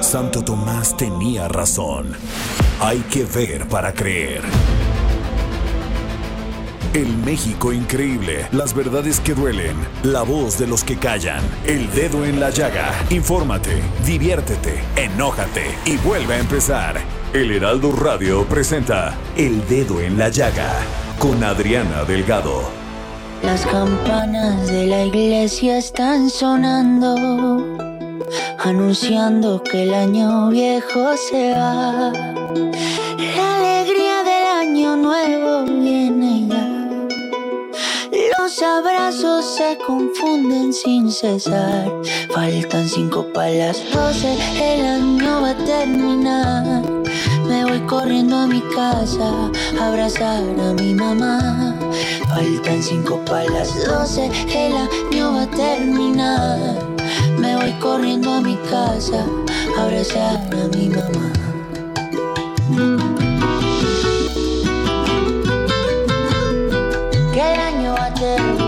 [0.00, 2.12] Santo Tomás tenía razón.
[2.80, 4.42] Hay que ver para creer.
[6.94, 12.26] El México increíble, las verdades que duelen, la voz de los que callan, el dedo
[12.26, 12.92] en la llaga.
[13.08, 17.00] Infórmate, diviértete, enójate y vuelve a empezar.
[17.32, 20.70] El Heraldo Radio presenta El Dedo en la Llaga
[21.18, 22.60] con Adriana Delgado.
[23.42, 27.16] Las campanas de la iglesia están sonando,
[28.58, 32.12] anunciando que el año viejo se va.
[33.36, 36.72] La alegría del año nuevo viene ya.
[38.38, 41.90] Los abrazos se confunden sin cesar.
[42.30, 46.82] Faltan cinco para las doce, el año va a terminar.
[47.46, 49.50] Me voy corriendo a mi casa
[49.80, 51.74] a abrazar a mi mamá.
[52.28, 56.91] Faltan cinco para las doce, el año va a terminar.
[57.42, 59.26] Me voy corriendo a mi casa
[59.76, 61.32] abrazar a mi mamá.
[67.34, 68.62] Que el año va a terminar.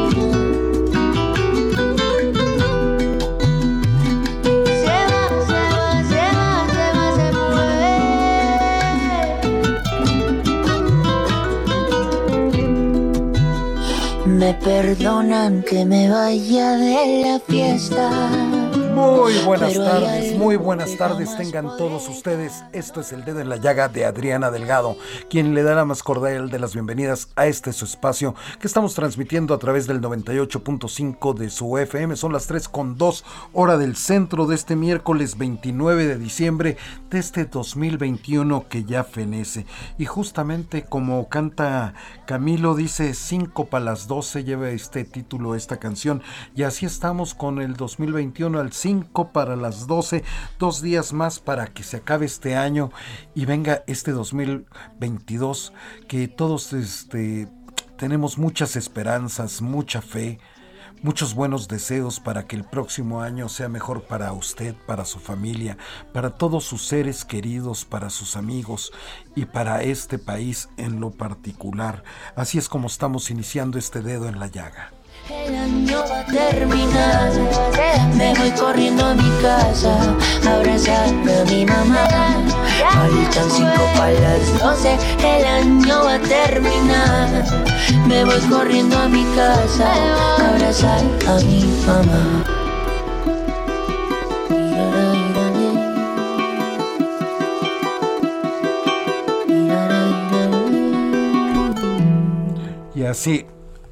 [14.26, 18.63] Me perdonan que me vaya de la fiesta.
[18.94, 22.62] Muy buenas tardes, muy buenas tardes tengan todos ustedes.
[22.72, 24.97] Esto es el dedo en la llaga de Adriana Delgado,
[25.28, 28.94] quien le da la más cordial de las bienvenidas a este su espacio que estamos
[28.94, 32.15] transmitiendo a través del 98.5 de su FM.
[32.15, 36.76] Son las 3 con 2 hora del centro de este miércoles 29 de diciembre
[37.11, 39.66] de este 2021 que ya fenece.
[39.99, 41.94] Y justamente como canta
[42.26, 46.22] Camilo, dice 5 para las 12 lleva este título esta canción.
[46.55, 50.22] Y así estamos con el 2021 al 5 para las 12,
[50.59, 52.91] dos días más para que se acabe este año
[53.34, 55.72] y venga este 2022
[56.06, 57.49] que todos este,
[57.97, 60.39] tenemos muchas esperanzas, mucha fe,
[61.00, 65.78] muchos buenos deseos para que el próximo año sea mejor para usted, para su familia,
[66.12, 68.93] para todos sus seres queridos, para sus amigos
[69.34, 72.05] y para este país en lo particular.
[72.37, 74.93] Así es como estamos iniciando este dedo en la llaga.
[75.30, 77.32] El año va a terminar.
[78.14, 79.97] Me voy corriendo a mi casa
[80.47, 82.06] a abrazar a mi mamá.
[82.92, 84.97] Faltan cinco para las doce.
[85.19, 87.44] El año va a terminar.
[88.06, 89.92] Me voy corriendo a mi casa
[90.50, 92.44] abrazar a mi mamá.
[102.94, 103.44] Y así,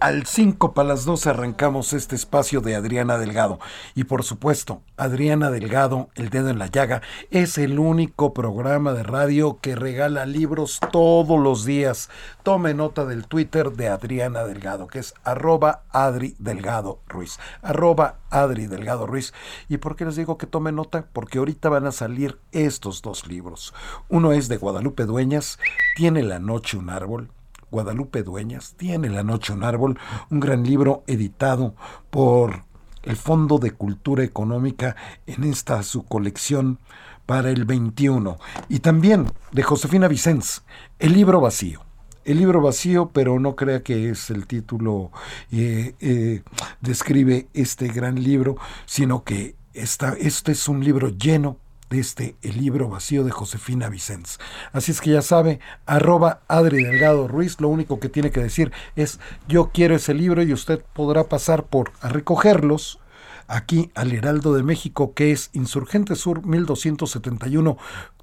[0.02, 3.60] al 5 para las 12 arrancamos este espacio de Adriana Delgado.
[3.94, 9.04] Y por supuesto, Adriana Delgado, El Dedo en la Llaga, es el único programa de
[9.04, 12.10] radio que regala libros todos los días.
[12.42, 17.38] Tome nota del Twitter de Adriana Delgado, que es arroba Adri Delgado Ruiz.
[17.62, 19.32] Arroba Adri Delgado Ruiz.
[19.68, 21.06] ¿Y por qué les digo que tome nota?
[21.12, 23.72] Porque ahorita van a salir estos dos libros.
[24.08, 25.60] Uno es de Guadalupe Dueñas,
[25.94, 27.30] Tiene la noche un árbol.
[27.72, 29.98] Guadalupe Dueñas, Tiene la noche un árbol,
[30.30, 31.74] un gran libro editado
[32.10, 32.64] por
[33.02, 34.94] el Fondo de Cultura Económica
[35.26, 36.78] en esta su colección
[37.24, 38.38] para el 21.
[38.68, 40.64] Y también de Josefina Vicens,
[40.98, 41.82] El libro vacío.
[42.26, 45.10] El libro vacío, pero no crea que es el título
[45.50, 46.42] eh, eh,
[46.82, 51.56] describe este gran libro, sino que esta, este es un libro lleno
[51.92, 54.40] de este El libro vacío de Josefina Vicens.
[54.72, 58.72] Así es que ya sabe, arroba Adri Delgado Ruiz, lo único que tiene que decir
[58.96, 62.98] es yo quiero ese libro y usted podrá pasar por a recogerlos
[63.46, 67.76] aquí al Heraldo de México, que es Insurgente Sur 1271,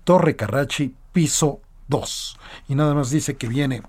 [0.04, 2.40] Torre Carrachi, piso 2.
[2.70, 3.84] Y nada más dice que viene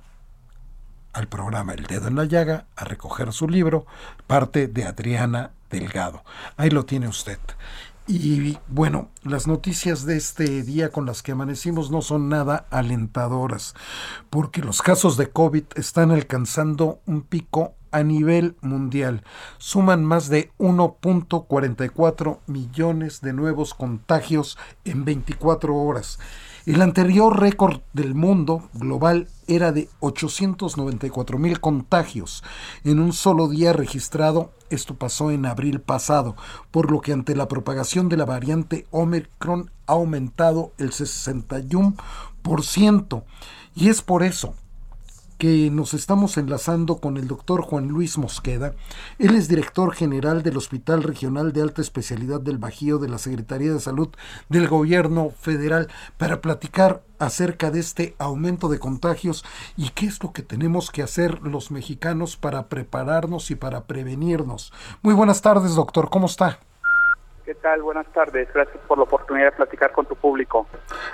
[1.14, 3.86] al programa El Dedo en la Llaga a recoger su libro,
[4.26, 6.22] parte de Adriana Delgado.
[6.58, 7.38] Ahí lo tiene usted.
[8.12, 13.76] Y bueno, las noticias de este día con las que amanecimos no son nada alentadoras,
[14.30, 19.22] porque los casos de COVID están alcanzando un pico a nivel mundial.
[19.58, 26.18] Suman más de 1.44 millones de nuevos contagios en 24 horas.
[26.66, 32.44] El anterior récord del mundo global era de 894 mil contagios
[32.84, 34.52] en un solo día registrado.
[34.68, 36.36] Esto pasó en abril pasado,
[36.70, 43.24] por lo que ante la propagación de la variante Omicron ha aumentado el 61%.
[43.74, 44.54] Y es por eso
[45.40, 48.74] que nos estamos enlazando con el doctor Juan Luis Mosqueda.
[49.18, 53.72] Él es director general del Hospital Regional de Alta Especialidad del Bajío de la Secretaría
[53.72, 54.10] de Salud
[54.50, 55.88] del Gobierno Federal
[56.18, 59.42] para platicar acerca de este aumento de contagios
[59.78, 64.74] y qué es lo que tenemos que hacer los mexicanos para prepararnos y para prevenirnos.
[65.00, 66.10] Muy buenas tardes, doctor.
[66.10, 66.60] ¿Cómo está?
[67.50, 67.82] ¿Qué tal?
[67.82, 68.48] Buenas tardes.
[68.54, 70.68] Gracias por la oportunidad de platicar con tu público.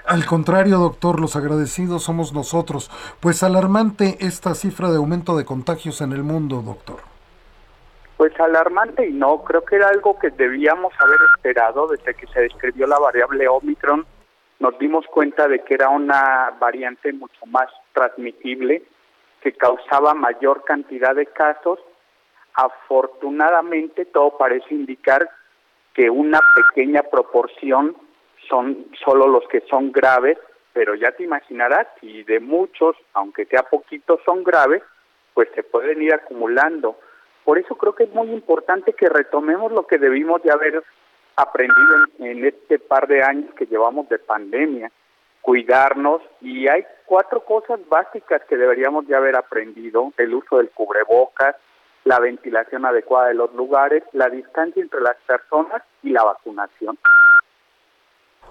[0.04, 2.90] Al contrario, doctor, los agradecidos somos nosotros.
[3.20, 6.98] Pues alarmante esta cifra de aumento de contagios en el mundo, doctor.
[8.18, 12.40] Pues alarmante y no, creo que era algo que debíamos haber esperado desde que se
[12.40, 14.04] describió la variable Omicron.
[14.58, 18.82] Nos dimos cuenta de que era una variante mucho más transmitible,
[19.40, 21.78] que causaba mayor cantidad de casos.
[22.52, 25.30] Afortunadamente todo parece indicar
[25.96, 27.96] que una pequeña proporción
[28.50, 30.36] son solo los que son graves,
[30.74, 34.82] pero ya te imaginarás, si de muchos, aunque sea poquitos, son graves,
[35.32, 36.98] pues se pueden ir acumulando.
[37.44, 40.84] Por eso creo que es muy importante que retomemos lo que debimos de haber
[41.34, 44.92] aprendido en, este par de años que llevamos de pandemia,
[45.40, 51.56] cuidarnos y hay cuatro cosas básicas que deberíamos de haber aprendido, el uso del cubrebocas,
[52.06, 56.96] la ventilación adecuada de los lugares, la distancia entre las personas y la vacunación.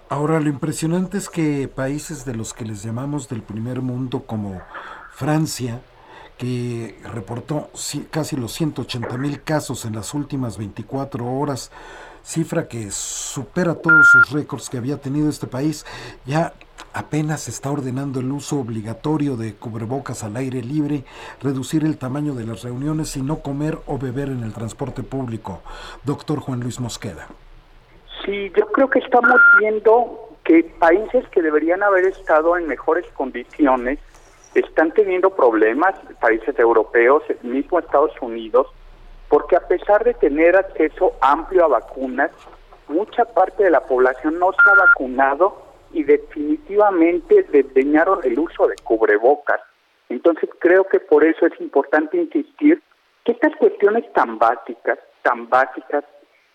[0.10, 4.62] Ahora, lo impresionante es que países de los que les llamamos del primer mundo, como
[5.10, 5.80] Francia,
[6.38, 7.70] que reportó
[8.12, 11.72] casi los 180 mil casos en las últimas 24 horas,
[12.24, 15.86] cifra que supera todos sus récords que había tenido este país,
[16.26, 16.54] ya
[16.94, 21.04] apenas está ordenando el uso obligatorio de cubrebocas al aire libre,
[21.42, 25.62] reducir el tamaño de las reuniones y no comer o beber en el transporte público.
[26.04, 27.28] Doctor Juan Luis Mosqueda.
[28.24, 34.00] Sí, yo creo que estamos viendo que países que deberían haber estado en mejores condiciones
[34.54, 38.68] están teniendo problemas, países europeos, mismo Estados Unidos,
[39.28, 42.32] porque a pesar de tener acceso amplio a vacunas,
[42.88, 45.65] mucha parte de la población no se ha vacunado
[45.96, 49.62] y definitivamente desdeñaron el uso de cubrebocas.
[50.10, 52.84] Entonces creo que por eso es importante insistir
[53.24, 56.04] que estas cuestiones tan básicas, tan básicas,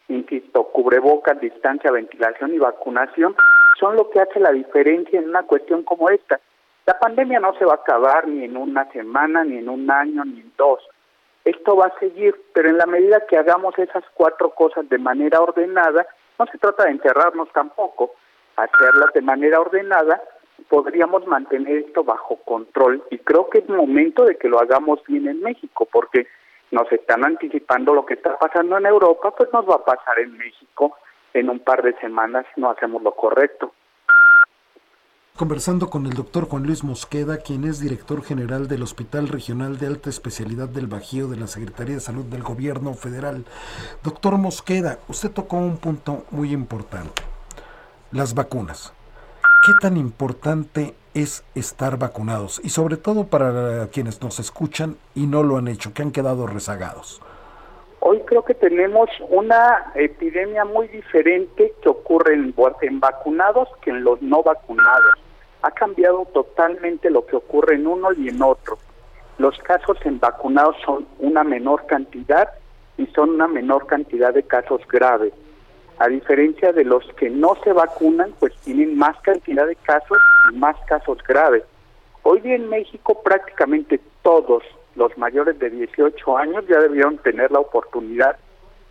[0.09, 3.35] insisto, cubrebocas, distancia, ventilación y vacunación,
[3.79, 6.39] son lo que hace la diferencia en una cuestión como esta.
[6.85, 10.23] La pandemia no se va a acabar ni en una semana, ni en un año,
[10.25, 10.87] ni en dos.
[11.47, 15.41] Esto va a seguir, pero en la medida que hagamos esas cuatro cosas de manera
[15.41, 16.07] ordenada,
[16.39, 18.15] no se trata de encerrarnos tampoco,
[18.65, 20.23] hacerlas de manera ordenada,
[20.69, 25.29] podríamos mantener esto bajo control y creo que es momento de que lo hagamos bien
[25.29, 26.27] en México porque
[26.71, 30.37] nos están anticipando lo que está pasando en Europa, pues nos va a pasar en
[30.39, 30.97] México
[31.35, 33.73] en un par de semanas si no hacemos lo correcto.
[35.37, 39.87] Conversando con el doctor Juan Luis Mosqueda, quien es director general del Hospital Regional de
[39.87, 43.45] Alta Especialidad del Bajío de la Secretaría de Salud del Gobierno Federal.
[44.05, 47.23] Doctor Mosqueda, usted tocó un punto muy importante
[48.13, 48.93] las vacunas.
[49.65, 52.61] ¿Qué tan importante es estar vacunados?
[52.65, 56.47] Y sobre todo para quienes nos escuchan y no lo han hecho, que han quedado
[56.47, 57.21] rezagados.
[58.01, 64.21] Hoy creo que tenemos una epidemia muy diferente que ocurre en, vacunados que en los
[64.23, 65.15] no vacunados.
[65.63, 68.79] Ha cambiado totalmente lo que ocurre en uno y en otro.
[69.37, 72.49] Los casos en vacunados son una menor cantidad
[72.97, 75.33] y son una menor cantidad de casos graves
[76.01, 80.17] a diferencia de los que no se vacunan, pues tienen más cantidad de casos
[80.51, 81.63] y más casos graves.
[82.23, 84.63] Hoy día en México prácticamente todos
[84.95, 88.37] los mayores de 18 años ya debieron tener la oportunidad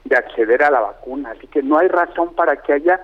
[0.05, 3.01] de acceder a la vacuna, así que no hay razón para que haya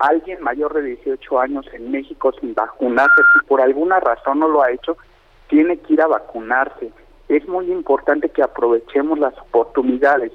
[0.00, 3.22] alguien mayor de 18 años en México sin vacunarse.
[3.32, 4.98] Si por alguna razón no lo ha hecho,
[5.48, 6.90] tiene que ir a vacunarse.
[7.30, 10.32] Es muy importante que aprovechemos las oportunidades.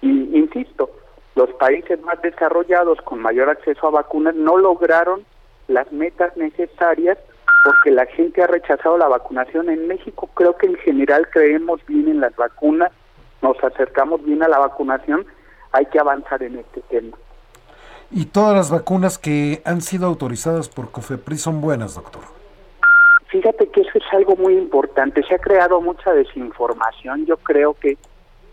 [0.00, 0.88] Y insisto,
[1.34, 5.24] los países más desarrollados con mayor acceso a vacunas no lograron
[5.68, 7.18] las metas necesarias
[7.64, 9.70] porque la gente ha rechazado la vacunación.
[9.70, 12.92] En México creo que en general creemos bien en las vacunas,
[13.42, 15.26] nos acercamos bien a la vacunación,
[15.72, 17.16] hay que avanzar en este tema.
[18.10, 22.22] Y todas las vacunas que han sido autorizadas por COFEPRIS son buenas, doctor.
[23.28, 25.24] Fíjate que eso es algo muy importante.
[25.24, 27.26] Se ha creado mucha desinformación.
[27.26, 27.98] Yo creo que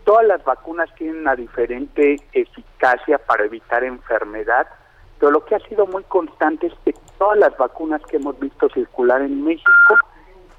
[0.04, 4.66] todas las vacunas tienen una diferente eficacia para evitar enfermedad,
[5.18, 8.68] pero lo que ha sido muy constante es que todas las vacunas que hemos visto
[8.70, 9.96] circular en México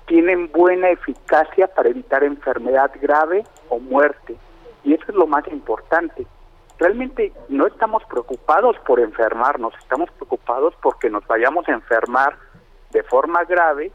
[0.05, 4.35] tienen buena eficacia para evitar enfermedad grave o muerte.
[4.83, 6.25] Y eso es lo más importante.
[6.79, 12.37] Realmente no estamos preocupados por enfermarnos, estamos preocupados porque nos vayamos a enfermar
[12.91, 13.91] de forma grave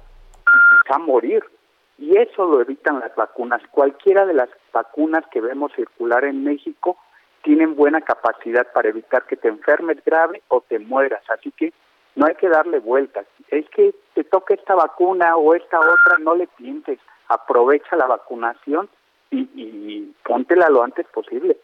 [0.90, 1.42] a morir.
[1.98, 3.60] Y eso lo evitan las vacunas.
[3.70, 6.96] Cualquiera de las vacunas que vemos circular en México
[7.42, 11.22] tienen buena capacidad para evitar que te enfermes grave o te mueras.
[11.30, 11.72] Así que
[12.14, 13.26] no hay que darle vueltas.
[13.48, 16.98] Es que te toque esta vacuna o esta otra, no le pienses.
[17.28, 18.88] Aprovecha la vacunación
[19.30, 21.58] y, y póntela lo antes posible.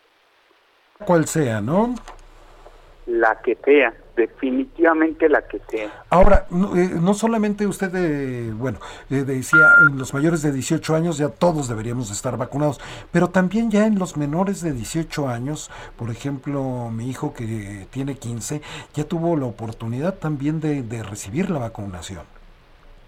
[1.07, 1.95] Cual sea, ¿no?
[3.07, 6.05] La que sea definitivamente la que sea.
[6.11, 8.79] Ahora, no, eh, no solamente usted, eh, bueno,
[9.11, 12.81] eh, decía, en los mayores de 18 años ya todos deberíamos estar vacunados,
[13.13, 18.15] pero también ya en los menores de 18 años, por ejemplo, mi hijo que tiene
[18.17, 18.61] 15,
[18.95, 22.23] ya tuvo la oportunidad también de, de recibir la vacunación.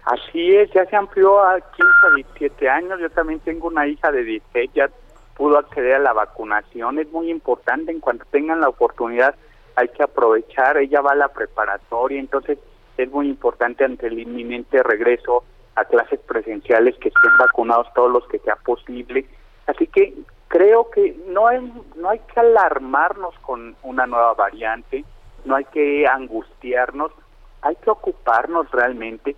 [0.05, 4.11] Así es, ya se amplió a 15 a 17 años, yo también tengo una hija
[4.11, 4.89] de 16, ya
[5.35, 9.35] pudo acceder a la vacunación, es muy importante en cuanto tengan la oportunidad
[9.77, 12.57] hay que aprovechar, ella va a la preparatoria, entonces
[12.97, 15.43] es muy importante ante el inminente regreso
[15.75, 19.27] a clases presenciales que estén vacunados todos los que sea posible.
[19.67, 20.15] Así que
[20.47, 25.05] creo que no hay, no hay que alarmarnos con una nueva variante,
[25.45, 27.11] no hay que angustiarnos,
[27.61, 29.35] hay que ocuparnos realmente.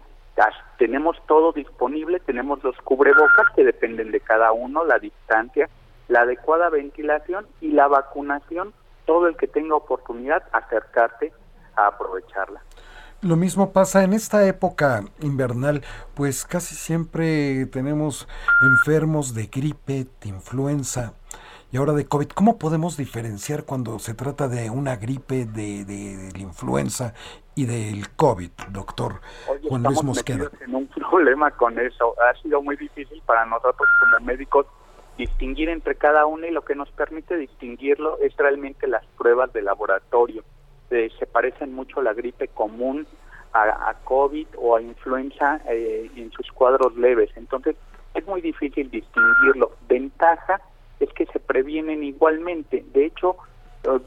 [0.77, 5.67] Tenemos todo disponible, tenemos los cubrebocas que dependen de cada uno, la distancia,
[6.07, 8.73] la adecuada ventilación y la vacunación
[9.09, 11.33] todo el que tenga oportunidad acercarte
[11.75, 12.61] a aprovecharla.
[13.23, 15.81] Lo mismo pasa en esta época invernal,
[16.13, 18.27] pues casi siempre tenemos
[18.61, 21.13] enfermos de gripe, de influenza
[21.71, 22.27] y ahora de COVID.
[22.35, 27.15] ¿Cómo podemos diferenciar cuando se trata de una gripe, de, de, la influenza
[27.55, 29.21] y del COVID, doctor
[29.67, 30.51] Juan Luis Mosqueda?
[30.61, 32.13] en un problema con eso.
[32.21, 34.67] Ha sido muy difícil para nosotros como médicos
[35.19, 39.61] distinguir entre cada una y lo que nos permite distinguirlo es realmente las pruebas de
[39.61, 40.45] laboratorio.
[40.89, 43.05] Eh, se parecen mucho a la gripe común,
[43.51, 47.29] a, COVID o a influenza eh, en sus cuadros leves.
[47.35, 47.75] Entonces
[48.13, 49.73] es muy difícil distinguirlo.
[49.89, 50.61] Ventaja
[51.01, 52.85] es que se previenen igualmente.
[52.93, 53.35] De hecho,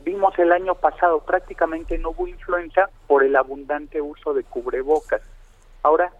[0.05, 5.21] vimos el año pasado prácticamente no hubo influenza por el abundante uso de cubrebocas.
[5.83, 6.11] Ahora,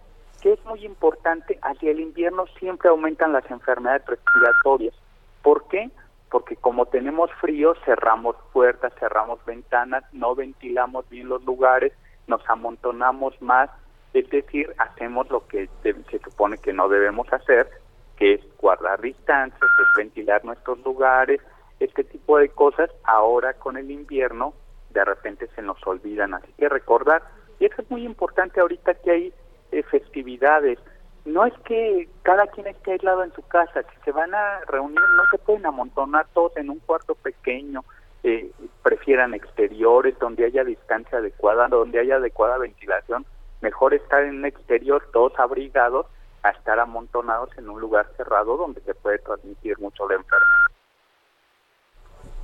[0.43, 4.93] que es muy importante, hacia el invierno siempre aumentan las enfermedades respiratorias.
[5.41, 5.89] ¿Por qué?
[6.29, 11.93] Porque como tenemos frío, cerramos puertas, cerramos ventanas, no ventilamos bien los lugares,
[12.27, 13.69] nos amontonamos más,
[14.13, 17.69] es decir, hacemos lo que se supone que no debemos hacer,
[18.17, 21.39] que es guardar distancias, es ventilar nuestros lugares,
[21.79, 24.53] este tipo de cosas, ahora con el invierno
[24.89, 27.23] de repente se nos olvidan, así que recordar,
[27.61, 29.33] y eso es muy importante ahorita que hay
[29.81, 30.77] festividades.
[31.25, 34.99] No es que cada quien esté aislado en su casa, si se van a reunir
[34.99, 37.83] no se pueden amontonar todos en un cuarto pequeño,
[38.23, 38.51] eh,
[38.83, 43.25] prefieran exteriores donde haya distancia adecuada, donde haya adecuada ventilación,
[43.61, 46.05] mejor estar en un exterior todos abrigados
[46.43, 50.82] a estar amontonados en un lugar cerrado donde se puede transmitir mucho la enfermedad.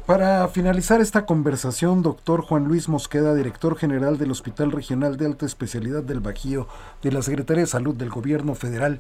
[0.10, 5.46] Para finalizar esta conversación, doctor Juan Luis Mosqueda, director general del Hospital Regional de Alta
[5.46, 6.66] Especialidad del Bajío
[7.04, 8.98] de la Secretaría de Salud del Gobierno Federal,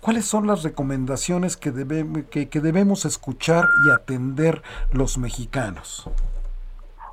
[0.00, 1.70] ¿cuáles son las recomendaciones que,
[2.30, 6.08] que, debemos escuchar y atender los mexicanos?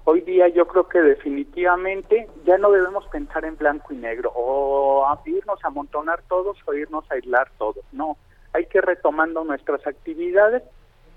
[0.05, 5.05] Hoy día yo creo que definitivamente ya no debemos pensar en blanco y negro o
[5.25, 7.83] irnos a amontonar todos o irnos a aislar todos.
[7.91, 8.15] No,
[8.53, 10.63] hay que retomando nuestras actividades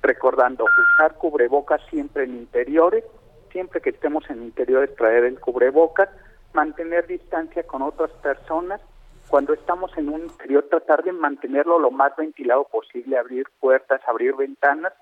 [0.03, 3.05] recordando usar cubrebocas siempre en interiores,
[3.51, 6.09] siempre que estemos en interiores traer el cubrebocas,
[6.53, 8.81] mantener distancia con otras personas,
[9.29, 14.35] cuando estamos en un interior tratar de mantenerlo lo más ventilado posible, abrir puertas, abrir
[14.35, 14.93] ventanas,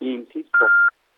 [0.00, 0.66] e insisto,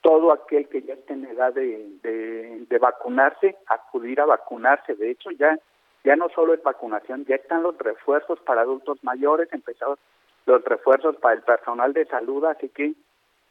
[0.01, 5.11] todo aquel que ya esté en edad de, de, de vacunarse, acudir a vacunarse, de
[5.11, 5.59] hecho ya
[6.05, 9.99] ya no solo es vacunación, ya están los refuerzos para adultos mayores, empezados
[10.47, 12.95] los refuerzos para el personal de salud, así que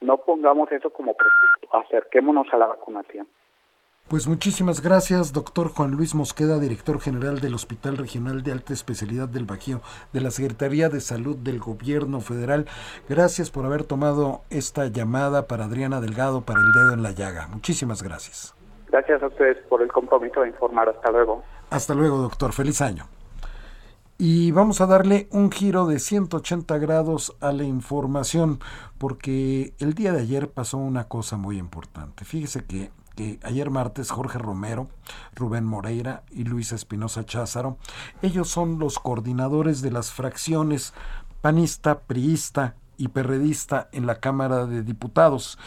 [0.02, 3.28] no pongamos eso como pretexto, acerquémonos a la vacunación.
[4.08, 9.30] Pues muchísimas gracias, doctor Juan Luis Mosqueda, director general del Hospital Regional de Alta Especialidad
[9.30, 9.80] del Bajío
[10.12, 12.66] de la Secretaría de Salud del Gobierno Federal.
[13.08, 17.48] Gracias por haber tomado esta llamada para Adriana Delgado para el dedo en la llaga.
[17.48, 18.54] Muchísimas gracias.
[18.90, 20.90] Gracias a ustedes por el compromiso de informar.
[20.90, 21.44] Hasta luego.
[21.70, 22.52] Hasta luego, doctor.
[22.52, 23.06] Feliz año.
[24.24, 28.60] Y vamos a darle un giro de 180 grados a la información,
[29.00, 32.24] porque el día de ayer pasó una cosa muy importante.
[32.24, 32.92] Fíjese que
[33.42, 34.90] ayer martes Jorge Romero,
[35.34, 37.78] Rubén Moreira y Luis Espinosa Cházaro,
[38.22, 40.94] ellos son los coordinadores de las fracciones
[41.42, 45.58] panista, priista y perredista en la Cámara de Diputados.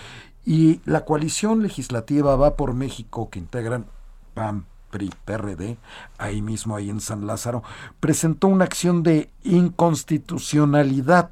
[0.44, 3.86] Y la coalición legislativa Va por México, que integran
[4.34, 5.76] PAM, PRI, PRD,
[6.18, 7.64] ahí mismo, ahí en San Lázaro,
[7.98, 11.30] presentó una acción de inconstitucionalidad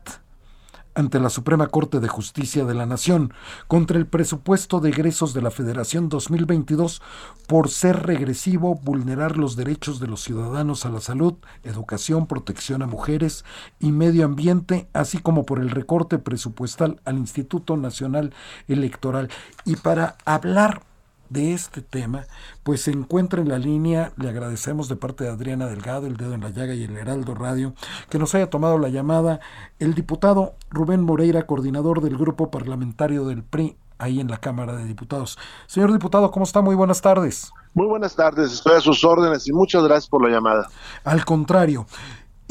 [0.96, 3.32] ante la Suprema Corte de Justicia de la Nación
[3.68, 7.00] contra el presupuesto de egresos de la Federación 2022
[7.46, 12.88] por ser regresivo, vulnerar los derechos de los ciudadanos a la salud, educación, protección a
[12.88, 13.44] mujeres
[13.78, 18.34] y medio ambiente, así como por el recorte presupuestal al Instituto Nacional
[18.66, 19.30] Electoral.
[19.64, 20.82] Y para hablar
[21.32, 22.26] de este tema,
[22.62, 26.34] pues se encuentra en la línea, le agradecemos de parte de Adriana Delgado, el dedo
[26.34, 27.74] en la llaga y el Heraldo Radio,
[28.10, 29.40] que nos haya tomado la llamada
[29.78, 34.84] el diputado Rubén Moreira, coordinador del grupo parlamentario del PRI ahí en la Cámara de
[34.84, 35.38] Diputados.
[35.66, 36.60] Señor diputado, ¿cómo está?
[36.60, 37.52] Muy buenas tardes.
[37.74, 40.68] Muy buenas tardes, estoy a sus órdenes y muchas gracias por la llamada.
[41.04, 41.86] Al contrario,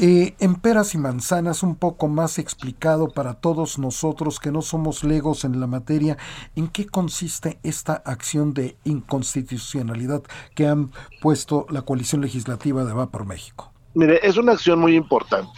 [0.04, 5.04] eh, en peras y manzanas, un poco más explicado para todos nosotros que no somos
[5.04, 6.18] legos en la materia,
[6.56, 10.24] ¿en qué consiste esta acción de inconstitucionalidad
[10.56, 10.90] que han
[11.20, 13.72] puesto la coalición legislativa de Va por México?
[13.94, 15.56] Mire, es una acción muy importante.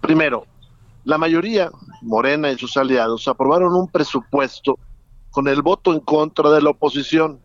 [0.00, 0.46] Primero,
[1.04, 4.78] la mayoría, Morena y sus aliados, aprobaron un presupuesto
[5.30, 7.38] con el voto en contra de la oposición.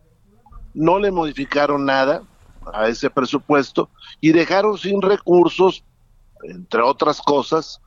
[0.74, 2.24] No le modificaron nada
[2.74, 3.90] a ese presupuesto
[4.22, 5.84] y dejaron sin recursos
[6.44, 7.82] entre otras cosas,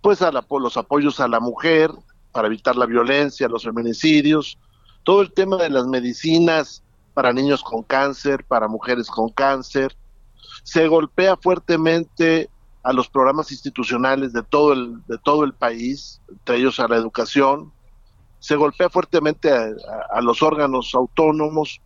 [0.00, 1.90] pues a los apoyos a la mujer
[2.32, 4.58] para evitar la violencia, los feminicidios,
[5.04, 6.82] todo el tema de las medicinas
[7.14, 9.96] para niños con cáncer, para mujeres con cáncer.
[10.64, 12.48] Se golpea fuertemente
[12.82, 16.96] a los programas institucionales de todo el, de todo el país, entre ellos a la
[16.96, 17.72] educación.
[18.40, 19.68] Se golpea fuertemente a,
[20.10, 21.80] a los órganos autónomos.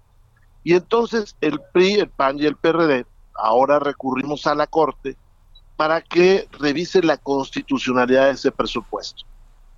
[0.64, 5.16] Y entonces el PRI, el PAN y el PRD, ahora recurrimos a la Corte
[5.76, 9.24] para que revise la constitucionalidad de ese presupuesto.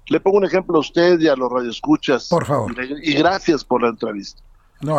[0.06, 2.28] Le pongo un ejemplo a usted y a los radioescuchas.
[2.28, 2.74] Por favor.
[3.02, 4.42] Y, gracias por la entrevista.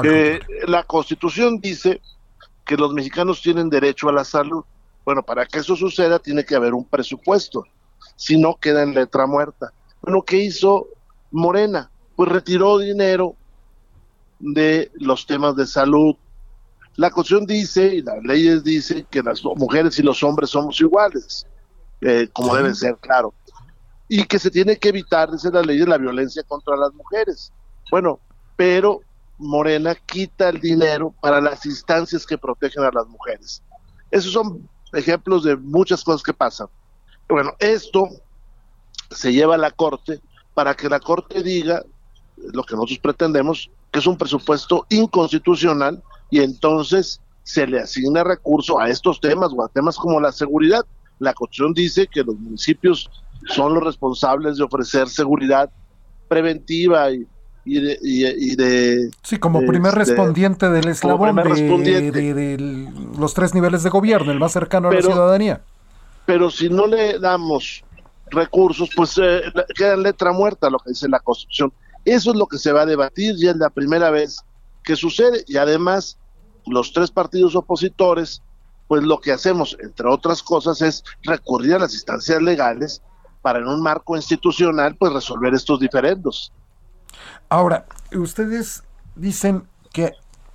[0.03, 2.01] Eh, la constitución dice
[2.65, 4.63] que los mexicanos tienen derecho a la salud.
[5.05, 7.65] Bueno, para que eso suceda tiene que haber un presupuesto.
[8.15, 9.71] Si no, queda en letra muerta.
[10.01, 10.87] Bueno, ¿qué hizo
[11.31, 11.89] Morena?
[12.15, 13.35] Pues retiró dinero
[14.39, 16.15] de los temas de salud,
[16.99, 21.47] la Constitución dice y las leyes dicen que las mujeres y los hombres somos iguales,
[22.01, 23.33] eh, como debe ser, claro.
[24.09, 27.53] Y que se tiene que evitar, dice la ley, la violencia contra las mujeres.
[27.89, 28.19] Bueno,
[28.57, 28.99] pero
[29.37, 33.63] Morena quita el dinero para las instancias que protegen a las mujeres.
[34.11, 36.67] Esos son ejemplos de muchas cosas que pasan.
[37.29, 38.09] Bueno, esto
[39.09, 40.19] se lleva a la Corte
[40.53, 41.81] para que la Corte diga
[42.35, 48.79] lo que nosotros pretendemos, que es un presupuesto inconstitucional y entonces se le asigna recurso
[48.79, 50.85] a estos temas o a temas como la seguridad.
[51.17, 53.09] La Constitución dice que los municipios
[53.47, 55.69] son los responsables de ofrecer seguridad
[56.27, 57.25] preventiva y,
[57.65, 62.87] de, sí como primer este, respondiente del eslabón de,
[63.17, 65.61] los tres niveles de gobierno el más cercano a la ciudadanía.
[66.25, 67.83] pero si no le damos
[68.31, 69.41] recursos pues eh,
[69.75, 71.71] queda en letra muerta lo que dice la constitución.
[72.05, 74.39] Eso es lo que se va a debatir y es la primera vez
[74.89, 76.17] que sucede y además
[76.65, 78.41] los tres partidos opositores,
[78.87, 82.99] pues lo que hacemos, entre otras cosas, es recurrir a las instancias legales
[83.43, 86.51] para en un marco institucional, pues resolver estos diferendos.
[87.49, 88.81] Ahora, ustedes
[89.15, 90.13] dicen que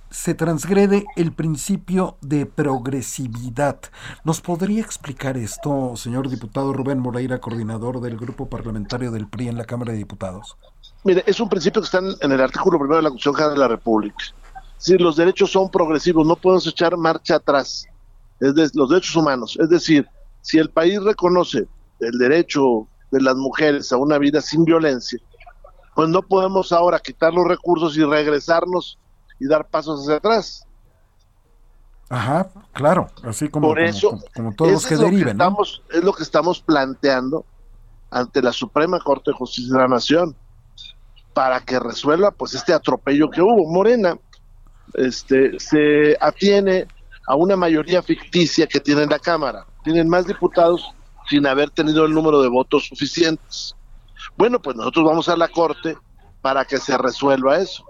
[0.09, 3.79] se transgrede el principio de progresividad.
[4.25, 9.57] ¿Nos podría explicar esto, señor diputado Rubén Moreira, coordinador del grupo parlamentario del PRI en
[9.57, 10.57] la Cámara de Diputados?
[11.05, 13.59] Mire, es un principio que está en el artículo primero de la Constitución General de
[13.59, 14.25] la República
[14.77, 17.87] si los derechos son progresivos, no podemos echar marcha atrás,
[18.39, 19.57] es de, los derechos humanos.
[19.59, 20.07] Es decir,
[20.41, 21.67] si el país reconoce
[21.99, 25.19] el derecho de las mujeres a una vida sin violencia,
[25.95, 28.99] pues no podemos ahora quitar los recursos y regresarnos
[29.39, 30.67] y dar pasos hacia atrás.
[32.09, 35.29] Ajá, claro, así como, Por eso, como, todos los que deriven.
[35.29, 37.43] estamos, Es lo que estamos planteando
[38.11, 40.35] ante la Suprema Corte de Justicia de la Nación
[41.35, 43.69] para que resuelva pues este atropello que hubo.
[43.69, 44.17] Morena
[44.93, 46.87] este, se atiene
[47.27, 49.65] a una mayoría ficticia que tiene en la Cámara.
[49.83, 50.89] Tienen más diputados
[51.29, 53.75] sin haber tenido el número de votos suficientes.
[54.37, 55.97] Bueno, pues nosotros vamos a la Corte
[56.41, 57.85] para que se resuelva eso.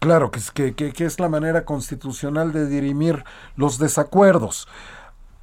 [0.00, 3.22] Claro, que que, que, es la manera constitucional de dirimir
[3.56, 4.66] los desacuerdos.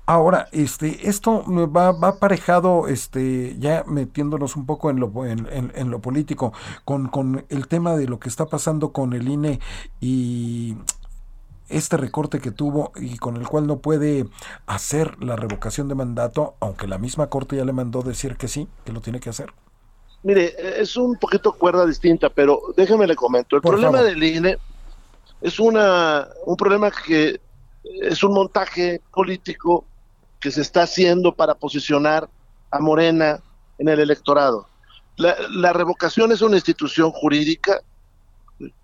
[0.06, 6.00] Ahora, este, esto va, va aparejado, este, ya metiéndonos un poco en lo, en, lo
[6.00, 9.60] político, con, con el tema de lo que está pasando con el INE
[10.00, 10.76] y
[11.70, 14.26] este recorte que tuvo y con el cual no puede
[14.66, 18.68] hacer la revocación de mandato, aunque la misma Corte ya le mandó decir que sí,
[18.84, 19.54] que lo tiene que hacer?
[20.24, 23.56] Mire, es un poquito cuerda distinta, pero déjeme le comento.
[23.56, 24.58] El problema del INE
[25.42, 27.40] es una, un problema que
[27.84, 29.86] es un montaje político
[30.42, 32.28] que se está haciendo para posicionar
[32.72, 33.40] a Morena
[33.78, 34.68] en el electorado.
[35.18, 37.82] La, revocación es una institución jurídica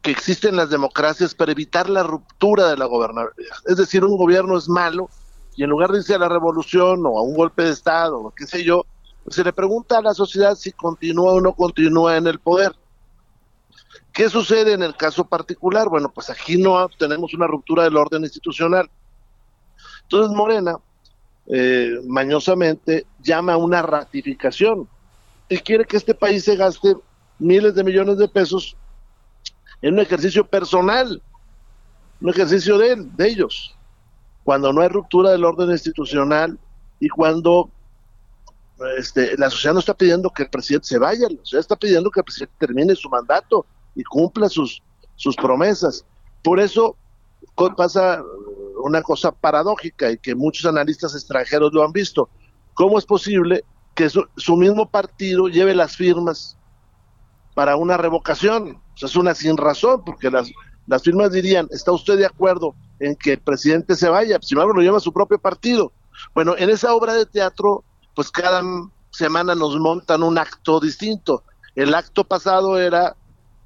[0.02, 3.56] que existe en las democracias para evitar la ruptura de la gobernabilidad.
[3.66, 5.10] Es decir, un gobierno es malo
[5.56, 8.32] y en lugar de irse a la revolución o a un golpe de Estado o
[8.32, 8.86] qué sé yo,
[9.30, 12.74] se le pregunta a la sociedad si continúa o no continúa en el poder.
[14.14, 15.90] ¿Qué sucede en el caso particular?
[15.90, 18.90] Bueno, pues aquí no tenemos una ruptura del orden institucional.
[20.04, 20.78] Entonces Morena,
[21.48, 24.88] eh, mañosamente, llama a una ratificación
[25.50, 26.96] y quiere que este país se gaste
[27.40, 28.76] miles de millones de pesos
[29.82, 31.22] en un ejercicio personal,
[32.20, 33.76] un ejercicio de, de ellos,
[34.44, 36.58] cuando no hay ruptura del orden institucional
[37.00, 37.70] y cuando
[38.98, 42.12] este, la sociedad no está pidiendo que el presidente se vaya, la sociedad está pidiendo
[42.12, 44.82] que el presidente termine su mandato y cumpla sus,
[45.16, 46.06] sus promesas.
[46.44, 46.96] Por eso
[47.76, 48.24] pasa
[48.84, 52.30] una cosa paradójica y que muchos analistas extranjeros lo han visto.
[52.74, 53.64] ¿Cómo es posible
[53.96, 56.58] que su mismo partido lleve las firmas
[57.56, 58.82] para una revocación?
[59.06, 60.50] es una sin razón, porque las,
[60.88, 64.40] las firmas dirían, ¿está usted de acuerdo en que el presidente se vaya?
[64.42, 65.92] Si no, lo lleva su propio partido.
[66.34, 67.84] Bueno, en esa obra de teatro,
[68.16, 68.64] pues cada
[69.12, 71.44] semana nos montan un acto distinto.
[71.76, 73.16] El acto pasado era,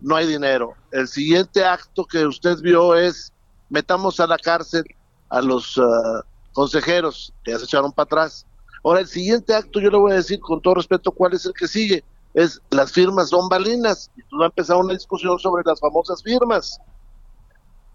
[0.01, 0.73] no hay dinero.
[0.91, 3.31] El siguiente acto que usted vio es,
[3.69, 4.83] metamos a la cárcel
[5.31, 6.21] a los uh,
[6.53, 8.45] consejeros, que ya se echaron para atrás.
[8.83, 11.53] Ahora, el siguiente acto, yo le voy a decir con todo respeto cuál es el
[11.53, 14.09] que sigue es las firmas son balinas.
[14.15, 16.79] Y tú va a empezar una discusión sobre las famosas firmas.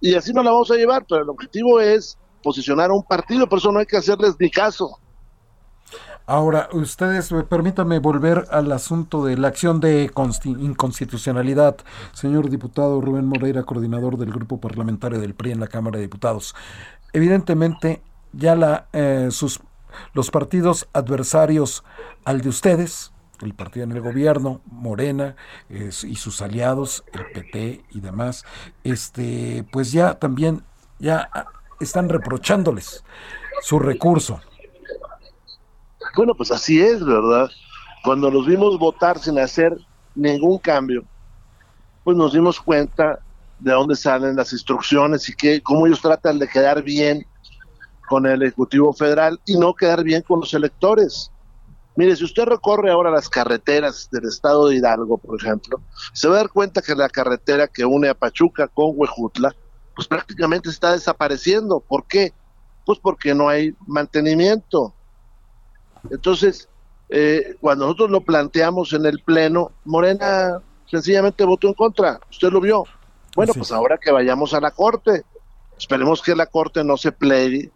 [0.01, 3.49] Y así no la vamos a llevar, pero el objetivo es posicionar a un partido,
[3.49, 4.99] por eso no hay que hacerles ni caso.
[6.29, 10.11] Ahora, ustedes, eh, permítanme volver al asunto de la acción de
[10.45, 11.77] inconstitucionalidad.
[12.13, 16.57] Señor diputado Rubén Moreira, coordinador del grupo parlamentario del PRI en la Cámara de Diputados.
[17.17, 18.03] Evidentemente,
[18.35, 19.61] ya la, eh, sus,
[20.13, 21.83] los partidos adversarios
[22.27, 25.35] al de ustedes, el partido en el gobierno, Morena
[25.71, 28.45] y sus aliados, el PT y demás,
[28.85, 30.63] este, pues ya también
[30.99, 31.31] ya
[31.81, 33.03] están reprochándoles
[33.63, 34.39] su recurso.
[36.17, 37.49] Bueno, pues así es, ¿verdad?
[38.05, 39.75] Cuando los vimos votar sin hacer
[40.15, 41.03] ningún cambio,
[42.05, 43.21] pues nos dimos cuenta
[43.59, 47.27] de dónde salen las instrucciones y que cómo ellos tratan de quedar bien
[48.09, 51.31] con el Ejecutivo Federal y no quedar bien con los electores.
[51.97, 55.81] Mire, si usted recorre ahora las carreteras del estado de Hidalgo, por ejemplo,
[56.13, 59.55] se va a dar cuenta que la carretera que une a Pachuca con Huejutla,
[59.95, 61.81] pues prácticamente está desapareciendo.
[61.81, 62.35] ¿Por qué?
[62.85, 64.93] Pues porque no hay mantenimiento.
[66.11, 66.69] Entonces,
[67.09, 72.21] eh, cuando nosotros lo planteamos en el Pleno, Morena sencillamente votó en contra.
[72.31, 72.85] Usted lo vio.
[73.37, 75.25] Bueno, pues ahora que vayamos a la Corte,
[75.79, 77.71] esperemos que la Corte no se pliegue,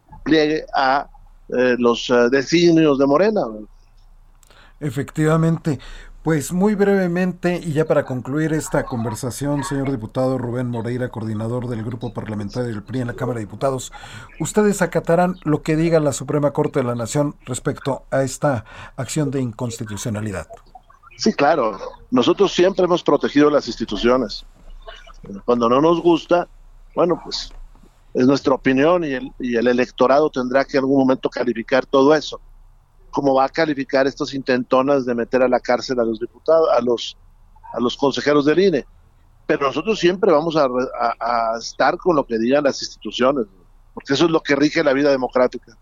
[0.75, 1.09] a
[1.49, 3.43] eh, los uh, designios de Morena.
[4.81, 5.79] Efectivamente.
[6.23, 11.83] Pues muy brevemente, y ya para concluir esta conversación, señor diputado Rubén Moreira, coordinador del
[11.83, 13.91] Grupo Parlamentario del PRI en la Cámara de Diputados,
[14.39, 19.31] ¿ustedes acatarán lo que diga la Suprema Corte de la Nación respecto a esta acción
[19.31, 20.47] de inconstitucionalidad?
[21.17, 21.79] Sí, claro.
[22.11, 24.45] Nosotros siempre hemos protegido las instituciones.
[25.45, 26.49] Cuando no nos gusta,
[26.95, 27.53] bueno, pues
[28.15, 32.15] es nuestra opinión y el, y el electorado tendrá que en algún momento calificar todo
[32.15, 32.41] eso
[33.11, 36.81] cómo va a calificar estos intentonas de meter a la cárcel a los diputados, a
[36.81, 37.17] los,
[37.73, 38.87] a los consejeros del INE.
[39.47, 40.69] Pero nosotros siempre vamos a,
[41.59, 43.47] estar con lo que digan las instituciones,
[43.93, 45.77] porque eso es lo que rige la vida democrática.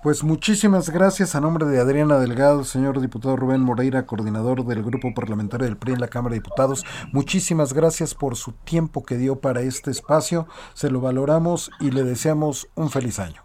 [0.00, 5.12] Pues muchísimas gracias a nombre de Adriana Delgado, señor diputado Rubén Moreira, coordinador del grupo
[5.12, 6.84] parlamentario del PRI en la Cámara de Diputados.
[7.12, 10.46] Muchísimas gracias por su tiempo que dio para este espacio.
[10.74, 13.42] Se lo valoramos y le deseamos un feliz año.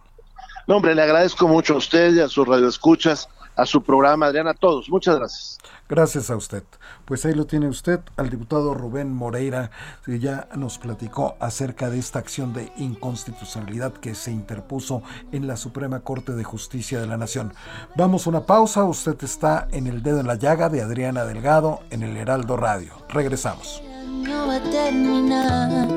[0.68, 4.52] No, hombre, le agradezco mucho a usted y a sus radioescuchas a su programa, Adriana,
[4.52, 4.89] a todos.
[4.89, 5.58] Muchas gracias.
[5.89, 6.63] Gracias a usted.
[7.06, 9.72] Pues ahí lo tiene usted, al diputado Rubén Moreira,
[10.06, 15.58] que ya nos platicó acerca de esta acción de inconstitucionalidad que se interpuso en la
[15.58, 17.54] Suprema Corte de Justicia de la Nación.
[17.96, 21.82] Vamos a una pausa, usted está en el dedo en la llaga de Adriana Delgado
[21.89, 22.94] en el Heraldo Radio.
[23.10, 23.82] Regresamos.
[24.06, 25.88] No va a terminar.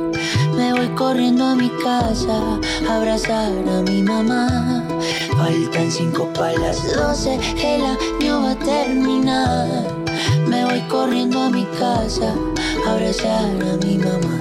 [0.57, 4.83] Me voy corriendo a mi casa a abrazar a mi mamá.
[5.37, 9.69] Faltan cinco para las doce, el año va a terminar.
[10.49, 12.35] Me voy corriendo a mi casa
[12.87, 14.41] a abrazar a mi mamá.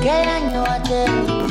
[0.00, 1.50] Que año va a terminar.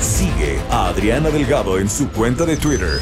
[0.00, 3.00] Sigue a Adriana Delgado en su cuenta de Twitter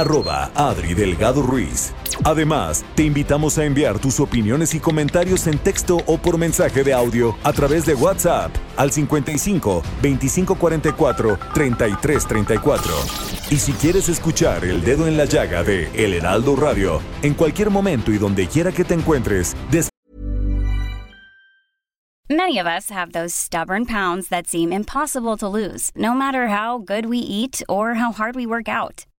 [0.00, 1.94] arroba Adri Delgado Ruiz.
[2.24, 6.92] Además, te invitamos a enviar tus opiniones y comentarios en texto o por mensaje de
[6.92, 12.94] audio a través de WhatsApp al 55 2544 3334.
[13.50, 17.70] Y si quieres escuchar El Dedo en la Llaga de El Heraldo Radio en cualquier
[17.70, 19.56] momento y donde quiera que te encuentres,
[22.28, 26.76] Many of us have those stubborn pounds that seem impossible to lose, no matter how
[26.76, 29.06] good we eat or how hard we work out.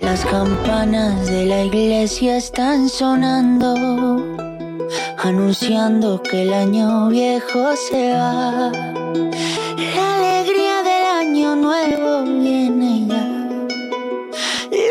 [0.00, 3.74] Las campanas de la iglesia están sonando,
[5.18, 8.70] anunciando que el año viejo se va.
[9.94, 13.26] La alegría del año nuevo viene ya.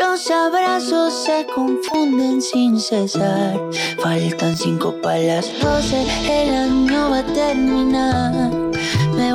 [0.02, 3.60] Los abrazos se confunden sin cesar.
[4.04, 8.66] Faltan cinco para las doce, el año va a terminar.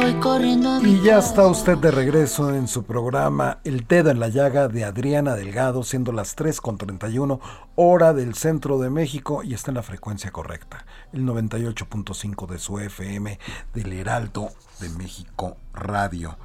[0.03, 4.27] Voy corriendo Y ya está usted de regreso en su programa El Dedo en la
[4.27, 7.39] Llaga de Adriana Delgado, siendo las 3.31
[7.77, 12.81] hora del centro de México y está en la frecuencia correcta, el 98.5 de su
[12.81, 13.39] FM
[13.75, 14.49] del Heraldo
[14.81, 16.37] de México Radio.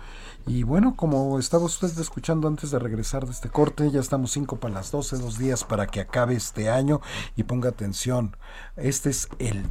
[0.45, 4.57] Y bueno, como estaba usted escuchando antes de regresar de este corte, ya estamos 5
[4.57, 7.01] para las 12, dos días para que acabe este año
[7.35, 8.37] y ponga atención.
[8.75, 9.65] Este es el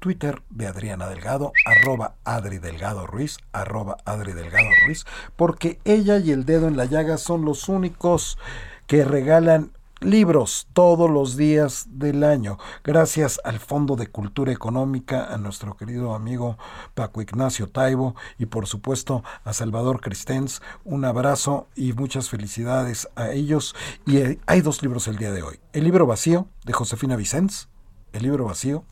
[0.00, 5.04] Twitter de Adriana Delgado, arroba Adri Delgado Ruiz, arroba Adri Delgado Ruiz,
[5.36, 8.38] porque ella y el dedo en la llaga son los únicos
[8.86, 12.58] que regalan libros todos los días del año.
[12.82, 16.56] Gracias al Fondo de Cultura Económica, a nuestro querido amigo
[16.94, 20.62] Paco Ignacio Taibo y por supuesto a Salvador Cristens.
[20.84, 23.74] Un abrazo y muchas felicidades a ellos.
[24.06, 25.60] Y eh, hay dos libros el día de hoy.
[25.72, 27.68] El libro vacío de Josefina Vicens,
[28.12, 28.84] el libro vacío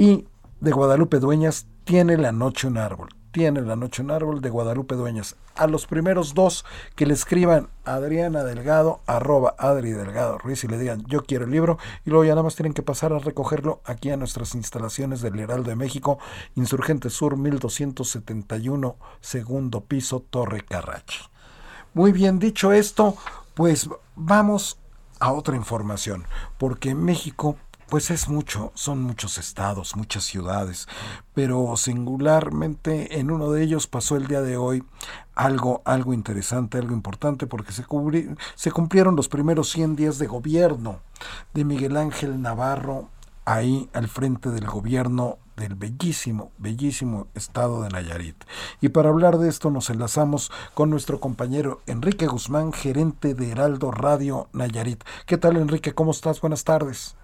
[0.00, 0.26] y
[0.60, 3.10] de Guadalupe Dueñas, Tiene la noche un árbol.
[3.32, 5.36] Tiene la noche un árbol de Guadalupe Dueñas.
[5.56, 6.64] A los primeros dos
[6.96, 11.50] que le escriban Adriana Delgado, arroba Adri Delgado Ruiz y le digan yo quiero el
[11.50, 15.20] libro y luego ya nada más tienen que pasar a recogerlo aquí a nuestras instalaciones
[15.20, 16.18] del Heraldo de México,
[16.54, 21.20] Insurgente Sur 1271, segundo piso, Torre Carrachi.
[21.92, 23.16] Muy bien dicho esto,
[23.52, 24.78] pues vamos
[25.18, 26.24] a otra información,
[26.56, 27.56] porque México
[27.90, 30.86] pues es mucho, son muchos estados, muchas ciudades,
[31.34, 34.84] pero singularmente en uno de ellos pasó el día de hoy
[35.34, 37.84] algo, algo interesante, algo importante, porque se,
[38.54, 41.00] se cumplieron los primeros 100 días de gobierno
[41.52, 43.08] de Miguel Ángel Navarro
[43.44, 48.36] ahí al frente del gobierno del bellísimo, bellísimo estado de Nayarit.
[48.80, 53.90] Y para hablar de esto nos enlazamos con nuestro compañero Enrique Guzmán, gerente de Heraldo
[53.90, 55.02] Radio Nayarit.
[55.26, 55.92] ¿Qué tal Enrique?
[55.92, 56.40] ¿Cómo estás?
[56.40, 57.16] Buenas tardes.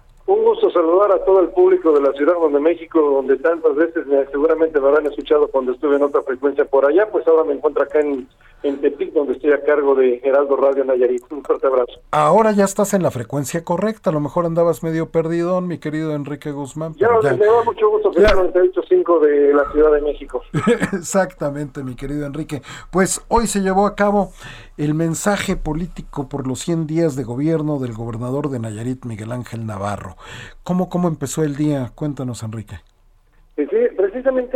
[0.77, 4.79] Saludar a todo el público de la Ciudad de México, donde tantas veces me, seguramente
[4.79, 7.99] me habrán escuchado cuando estuve en otra frecuencia por allá, pues ahora me encuentro acá
[7.99, 8.27] en
[8.63, 11.23] en Tepic, donde estoy a cargo de Heraldo Radio Nayarit.
[11.31, 11.99] Un fuerte abrazo.
[12.11, 16.13] Ahora ya estás en la frecuencia correcta, a lo mejor andabas medio perdido, mi querido
[16.13, 16.93] Enrique Guzmán.
[16.95, 17.33] Ya, ya.
[17.33, 20.41] me da mucho gusto que 98.5 de la Ciudad de México.
[20.93, 22.61] Exactamente, mi querido Enrique.
[22.91, 24.31] Pues hoy se llevó a cabo
[24.77, 29.65] el mensaje político por los 100 días de gobierno del gobernador de Nayarit, Miguel Ángel
[29.65, 30.15] Navarro.
[30.63, 31.91] ¿Cómo, cómo empezó el día?
[31.95, 32.77] Cuéntanos, Enrique.
[33.55, 33.65] Sí,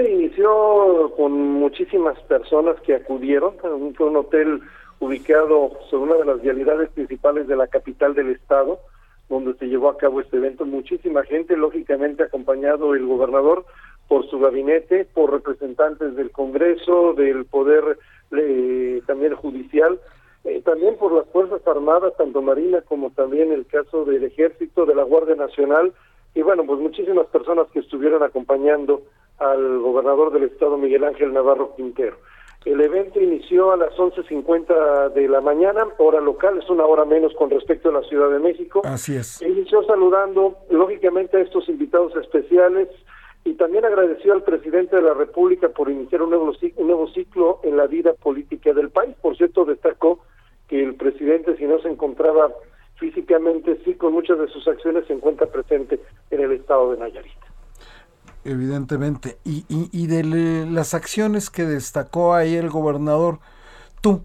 [0.10, 3.56] inició con muchísimas personas que acudieron.
[3.96, 4.62] Fue un hotel
[5.00, 8.80] ubicado sobre una de las vialidades principales de la capital del estado,
[9.30, 10.66] donde se llevó a cabo este evento.
[10.66, 13.66] Muchísima gente, lógicamente acompañado el gobernador
[14.08, 17.98] por su gabinete, por representantes del Congreso, del Poder
[18.32, 20.00] eh, también judicial,
[20.44, 24.96] eh, también por las Fuerzas Armadas, tanto Marina como también el caso del Ejército, de
[24.96, 25.94] la Guardia Nacional,
[26.34, 29.02] y bueno, pues muchísimas personas que estuvieron acompañando
[29.42, 32.18] al gobernador del estado Miguel Ángel Navarro Quintero.
[32.64, 37.34] El evento inició a las 11.50 de la mañana, hora local, es una hora menos
[37.34, 38.82] con respecto a la Ciudad de México.
[38.86, 39.42] Así es.
[39.42, 42.88] Inició saludando, lógicamente, a estos invitados especiales
[43.44, 47.62] y también agradeció al presidente de la República por iniciar un nuevo, un nuevo ciclo
[47.64, 49.16] en la vida política del país.
[49.20, 50.20] Por cierto, destacó
[50.68, 52.52] que el presidente, si no se encontraba
[53.02, 56.00] físicamente sí con muchas de sus acciones se encuentra presente
[56.30, 57.51] en el estado de Nayarit.
[58.44, 59.38] Evidentemente.
[59.46, 60.24] Y, y, de
[60.70, 63.40] las acciones que destacó ahí el gobernador,
[64.02, 64.24] tú,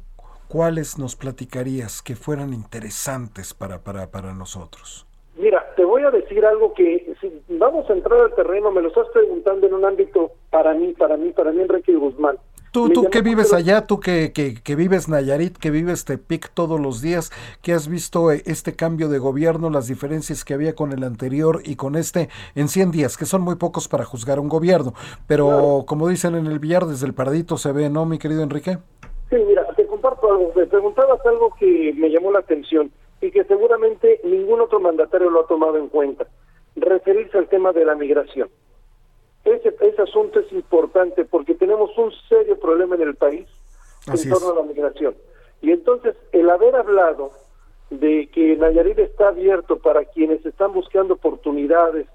[0.48, 5.06] ¿cuáles nos platicarías que fueran interesantes para, para, para nosotros?
[5.36, 8.88] Mira, te voy a decir algo que si vamos a entrar al terreno, me lo
[8.88, 12.38] estás preguntando en un ámbito para mí, para mí, para mí, Enrique Guzmán.
[12.76, 16.78] Tú, tú que vives allá, tú que, que, que, vives Nayarit, que vives Tepic todos
[16.78, 20.92] los días, que has visto eh, este cambio de gobierno, las diferencias que había con
[20.92, 24.50] el anterior y con este en 100 días, que son muy pocos para juzgar un
[24.50, 24.92] gobierno,
[25.26, 28.76] pero como dicen en el billar, desde el paradito se ve, ¿no, mi querido Enrique?
[29.30, 32.90] Sí, mira, te comparto algo, me preguntabas algo que me llamó la atención
[33.22, 36.26] y que seguramente ningún otro mandatario lo ha tomado en cuenta,
[36.74, 38.50] referirse al tema de la migración.
[39.46, 43.46] Ese, ese asunto es importante porque tenemos un serio problema en el país
[44.06, 45.14] en torno a la migración.
[45.62, 47.30] Y entonces, el haber hablado
[47.90, 52.06] de que Nayarit está abierto para quienes están buscando oportunidades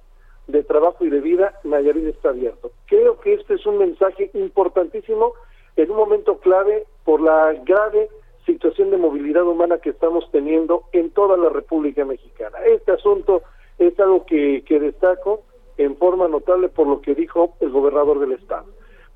[0.47, 2.71] de trabajo y de vida, Nayarit está abierto.
[2.87, 5.33] Creo que este es un mensaje importantísimo
[5.77, 8.09] en un momento clave por la grave
[8.45, 12.57] situación de movilidad humana que estamos teniendo en toda la República Mexicana.
[12.65, 13.43] Este asunto
[13.77, 15.43] es algo que, que destaco
[15.77, 18.65] en forma notable por lo que dijo el gobernador del estado.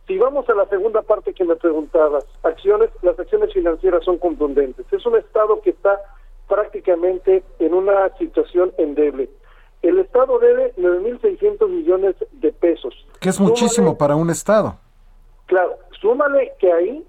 [0.07, 4.85] Si vamos a la segunda parte que me preguntabas, acciones, las acciones financieras son contundentes.
[4.91, 5.99] Es un estado que está
[6.47, 9.29] prácticamente en una situación endeble.
[9.81, 12.93] El estado debe 9.600 millones de pesos.
[13.19, 14.77] Que es muchísimo para un estado.
[15.47, 17.05] Claro, súmale que ahí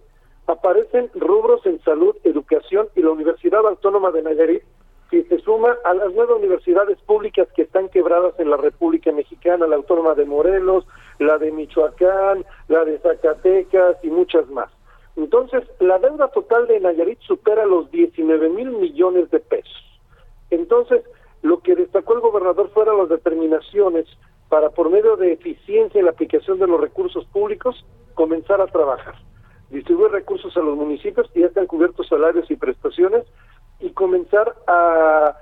[0.46, 4.62] aparecen rubros en salud, educación y la Universidad Autónoma de Nayarit
[5.10, 9.66] que se suma a las nueve universidades públicas que están quebradas en la República Mexicana,
[9.66, 10.86] la Autónoma de Morelos,
[11.18, 14.70] la de Michoacán, la de Zacatecas y muchas más.
[15.16, 20.00] Entonces, la deuda total de Nayarit supera los 19 mil millones de pesos.
[20.50, 21.02] Entonces,
[21.42, 24.06] lo que destacó el gobernador fueron las determinaciones
[24.48, 29.14] para, por medio de eficiencia en la aplicación de los recursos públicos, comenzar a trabajar.
[29.70, 33.24] Distribuir recursos a los municipios y ya están cubiertos salarios y prestaciones
[33.80, 35.36] y comenzar a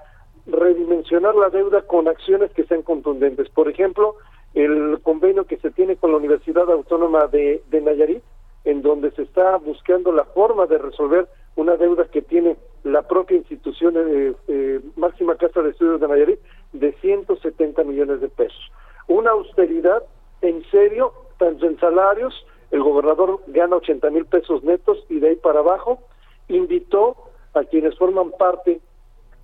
[0.46, 3.48] redimensionar la deuda con acciones que sean contundentes.
[3.50, 4.16] Por ejemplo,
[4.54, 8.22] el convenio que se tiene con la Universidad Autónoma de, Nayarit,
[8.64, 13.36] en donde se está buscando la forma de resolver una deuda que tiene la propia
[13.36, 16.40] institución eh, eh, máxima casa de estudios de Nayarit
[16.72, 18.70] de 170 millones de pesos.
[19.06, 20.02] Una austeridad
[20.40, 22.34] en serio, tanto en salarios,
[22.70, 26.00] el gobernador gana 80 mil pesos netos y de ahí para abajo,
[26.48, 27.16] invitó
[27.54, 28.80] a quienes forman parte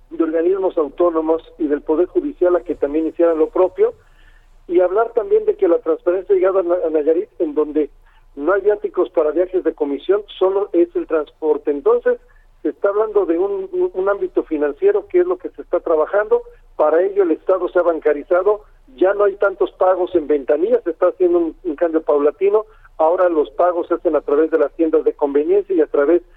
[0.09, 3.93] de organismos autónomos y del Poder Judicial a que también hicieran lo propio,
[4.67, 7.89] y hablar también de que la transparencia ha llegado a Nayarit, en donde
[8.35, 11.71] no hay viáticos para viajes de comisión, solo es el transporte.
[11.71, 12.19] Entonces,
[12.61, 16.43] se está hablando de un, un, ámbito financiero que es lo que se está trabajando.
[16.75, 18.61] Para ello, el Estado se ha bancarizado.
[18.95, 22.65] Ya no hay tantos pagos en ventanillas, se está haciendo un, un cambio paulatino.
[22.97, 26.21] Ahora los pagos se hacen a través de las tiendas de conveniencia y a través
[26.21, 26.27] de,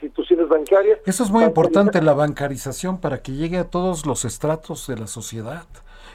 [0.00, 1.00] instituciones bancarias.
[1.06, 5.06] Eso es muy importante, la bancarización, para que llegue a todos los estratos de la
[5.06, 5.64] sociedad.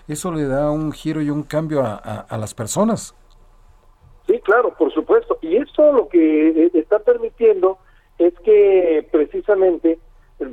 [0.07, 3.15] Eso le da un giro y un cambio a, a, las personas.
[4.27, 5.37] Sí, claro, por supuesto.
[5.41, 7.77] Y esto lo que está permitiendo
[8.17, 9.99] es que precisamente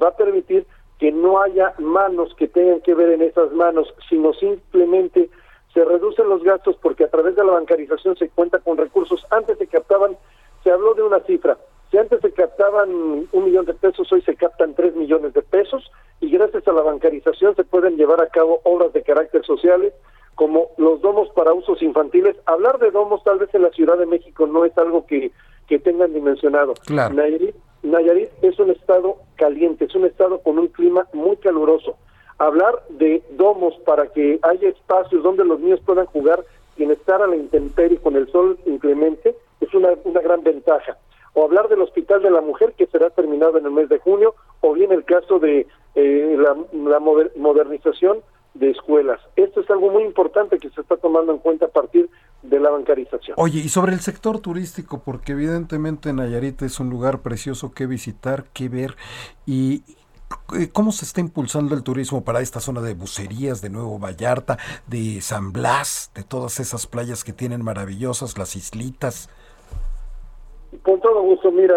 [0.02, 0.66] va a permitir
[0.98, 5.30] que no haya manos que tengan que ver en esas manos, sino simplemente
[5.74, 9.26] se reducen los gastos porque a través de la bancarización se cuenta con recursos.
[9.30, 10.16] Antes se captaban
[10.62, 11.58] se habló de una cifra,
[12.32, 12.90] captaban
[13.30, 15.90] un millón de pesos, hoy se captan tres millones de pesos
[16.20, 19.92] y gracias a la bancarización se pueden llevar a cabo obras de carácter social
[20.34, 22.36] como los domos para usos infantiles.
[22.46, 25.30] Hablar de domos tal vez en la Ciudad de México no es algo que,
[25.68, 26.74] que tengan dimensionado.
[26.88, 31.96] Nayarit, Nayarit es un estado caliente, es un estado con un clima muy caluroso.
[32.38, 36.44] Hablar de domos para que haya espacios donde los niños puedan jugar
[36.76, 40.98] sin estar a la intemperie con el sol inclemente es una, una gran ventaja
[41.34, 44.34] o hablar del Hospital de la Mujer que será terminado en el mes de junio,
[44.60, 46.98] o bien el caso de eh, la,
[47.36, 48.18] modernización
[48.54, 49.18] de escuelas.
[49.36, 52.10] Esto es algo muy importante que se está tomando en cuenta a partir
[52.42, 53.34] de la bancarización.
[53.38, 58.44] Oye, y sobre el sector turístico, porque evidentemente Nayarit es un lugar precioso que visitar,
[58.52, 58.96] que ver,
[59.46, 59.82] y
[60.58, 64.56] eh, ¿Cómo se está impulsando el turismo para esta zona de Bucerías, de Nuevo Vallarta,
[64.86, 69.28] de San Blas, de todas esas playas que tienen maravillosas, las islitas?
[70.80, 71.76] Con todo gusto, mira,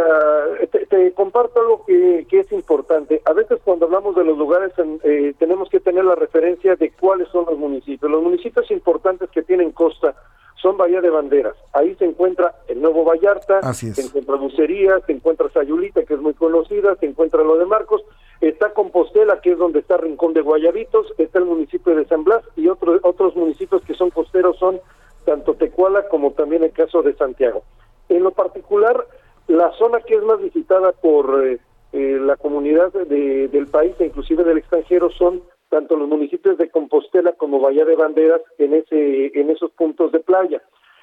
[0.72, 3.22] te, comparto algo que, es importante.
[3.26, 4.72] A veces cuando hablamos de los lugares
[5.04, 8.10] eh, tenemos que tener la referencia de cuáles son los municipios.
[8.10, 10.16] Los municipios importantes que tienen costa
[10.56, 11.56] son Bahía de Banderas.
[11.74, 16.34] Ahí se encuentra el Nuevo Vallarta, se encuentra Bucería, se encuentra Sayulita, que es muy
[16.34, 18.02] conocida, se encuentra lo de Marcos,
[18.42, 22.44] está Compostela, que es donde está Rincón de Guayabitos, está el municipio de San Blas
[22.56, 24.80] y otros otros municipios que son costeros son
[25.26, 27.64] tanto Tecuala como también el caso de Santiago.
[28.10, 29.08] En lo particular,
[29.48, 31.60] la zona que es más visitada por eh,
[31.94, 36.70] eh, la comunidad de, del país e inclusive del extranjero son tanto los municipios de
[36.70, 40.62] Compostela como Bahía de Banderas en ese en esos puntos de playa.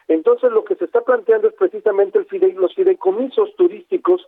[0.09, 4.27] Entonces lo que se está planteando es precisamente el los fideicomisos turísticos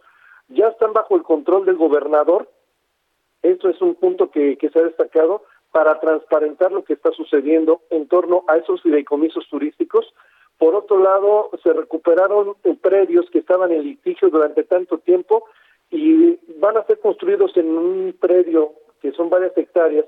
[0.49, 2.49] ya están bajo el control del gobernador.
[3.43, 5.43] Esto es un punto que se ha destacado
[5.75, 10.07] para transparentar lo que está sucediendo en torno a esos fideicomisos turísticos
[10.59, 15.45] por otro lado, se recuperaron predios que estaban en litigio durante tanto tiempo
[15.91, 20.07] y van a ser construidos en un predio que son varias hectáreas.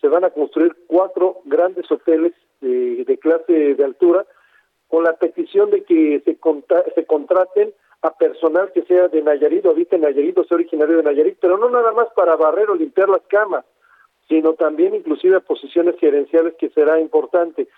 [0.00, 4.24] Se van a construir cuatro grandes hoteles de, clase de altura
[4.88, 6.38] con la petición de que se,
[6.94, 10.96] se contraten a personal que sea de Nayarit o habite en Nayarit o sea originario
[10.96, 13.64] de Nayarit, pero no nada más para barrer o limpiar las camas,
[14.28, 17.68] sino también inclusive posiciones gerenciales que será importante.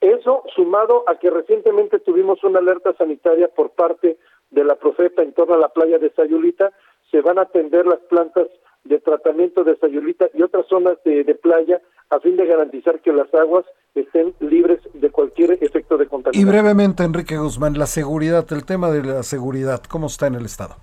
[0.00, 4.18] Eso sumado a que recientemente tuvimos una alerta sanitaria por parte
[4.50, 6.72] de la Profeta en torno a la playa de Sayulita,
[7.10, 8.48] se van a atender las plantas
[8.84, 11.80] de tratamiento de Sayulita y otras zonas de, playa
[12.10, 16.48] a fin de garantizar que las aguas estén libres de cualquier efecto de contaminación.
[16.48, 20.44] Y brevemente, Enrique Guzmán, la seguridad, el tema de la seguridad, ¿cómo está en el
[20.44, 20.76] Estado?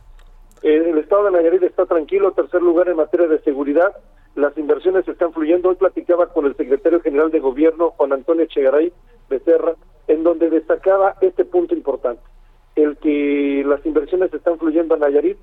[0.64, 3.94] el Estado de Nayarit está tranquilo, tercer lugar en materia de seguridad,
[4.36, 5.70] las inversiones están fluyendo.
[5.70, 8.92] Hoy platicaba con el secretario general de gobierno, Juan Antonio Echegaray
[9.30, 9.76] Becerra,
[10.08, 12.22] en donde destacaba este punto importante,
[12.76, 15.38] el que las inversiones están fluyendo a Nayarit,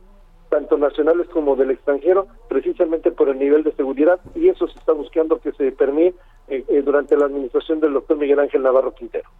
[0.48, 4.92] tanto nacionales como del extranjero, precisamente por el nivel de seguridad, y eso se está
[4.92, 6.18] buscando que se permite
[6.48, 9.30] eh, eh, durante la administración del doctor Miguel Ángel Navarro Quintero.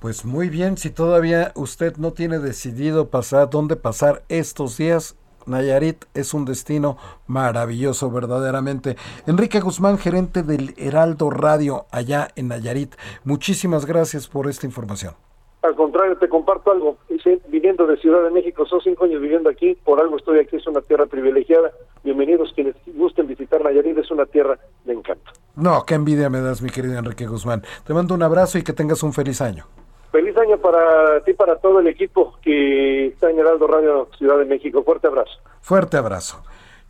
[0.00, 5.16] Pues muy bien, si todavía usted no tiene decidido pasar dónde pasar estos días,
[5.48, 6.96] Nayarit es un destino
[7.26, 8.96] maravilloso verdaderamente.
[9.26, 12.94] Enrique Guzmán, gerente del Heraldo Radio allá en Nayarit,
[13.24, 15.14] muchísimas gracias por esta información.
[15.62, 16.98] Al contrario, te comparto algo.
[17.08, 20.56] Dice, viniendo de Ciudad de México, son cinco años viviendo aquí, por algo estoy aquí,
[20.56, 21.72] es una tierra privilegiada.
[22.04, 25.32] Bienvenidos quienes gusten visitar Nayarit, es una tierra de encanto.
[25.56, 27.62] No, qué envidia me das, mi querido Enrique Guzmán.
[27.84, 29.66] Te mando un abrazo y que tengas un feliz año.
[30.10, 34.46] Feliz año para ti, para todo el equipo que está en Heraldo Radio Ciudad de
[34.46, 34.82] México.
[34.82, 35.32] Fuerte abrazo.
[35.60, 36.42] Fuerte abrazo.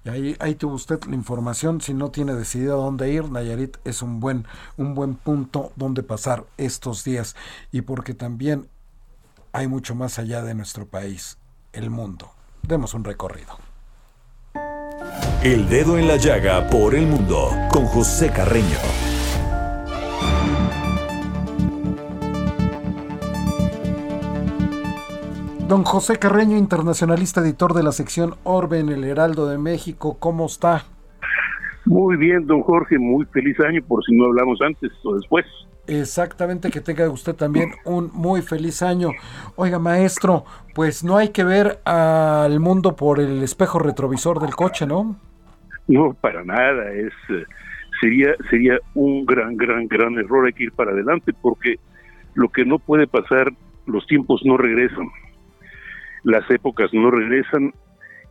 [0.05, 1.81] Y ahí, ahí tuvo usted la información.
[1.81, 4.47] Si no tiene decidido a dónde ir, Nayarit es un buen,
[4.77, 7.35] un buen punto donde pasar estos días.
[7.73, 8.69] Y porque también
[9.53, 11.39] hay mucho más allá de nuestro país,
[11.73, 12.31] el mundo.
[12.63, 13.59] Demos un recorrido.
[15.43, 19.08] El dedo en la llaga por el mundo con José Carreño.
[25.69, 30.47] Don José Carreño, internacionalista, editor de la sección Orbe en el Heraldo de México, ¿cómo
[30.47, 30.85] está?
[31.85, 35.45] Muy bien, don Jorge, muy feliz año, por si no hablamos antes o después.
[35.87, 39.11] Exactamente, que tenga usted también un muy feliz año.
[39.57, 44.87] Oiga, maestro, pues no hay que ver al mundo por el espejo retrovisor del coche,
[44.87, 45.17] ¿no?
[45.87, 47.45] No, para nada, es eh,
[48.01, 51.75] sería sería un gran gran gran error hay que ir para adelante porque
[52.33, 53.53] lo que no puede pasar,
[53.85, 55.11] los tiempos no regresan
[56.25, 57.73] las épocas no regresan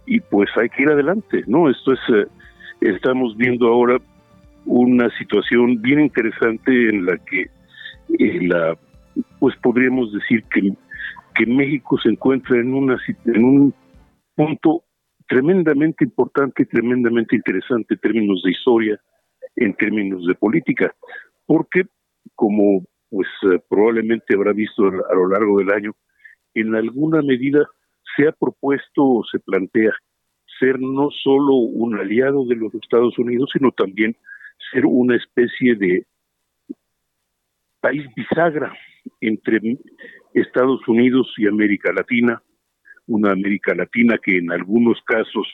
[0.06, 1.70] y pues hay que ir adelante, ¿no?
[1.70, 2.28] Esto es, eh,
[2.82, 3.98] estamos viendo ahora
[4.66, 7.46] una situación bien interesante en la que
[8.48, 8.78] la,
[9.40, 10.74] pues podríamos decir que,
[11.36, 13.74] que México se encuentra en, una, en un
[14.36, 14.84] punto
[15.28, 19.00] tremendamente importante, tremendamente interesante en términos de historia,
[19.56, 20.94] en términos de política,
[21.46, 21.84] porque
[22.36, 25.96] como pues eh, probablemente habrá visto a lo largo del año,
[26.60, 27.66] en alguna medida
[28.16, 29.92] se ha propuesto o se plantea
[30.60, 34.16] ser no solo un aliado de los Estados Unidos, sino también
[34.72, 36.06] ser una especie de
[37.80, 38.74] país bisagra
[39.22, 39.78] entre
[40.34, 42.42] Estados Unidos y América Latina,
[43.06, 45.48] una América Latina que en algunos casos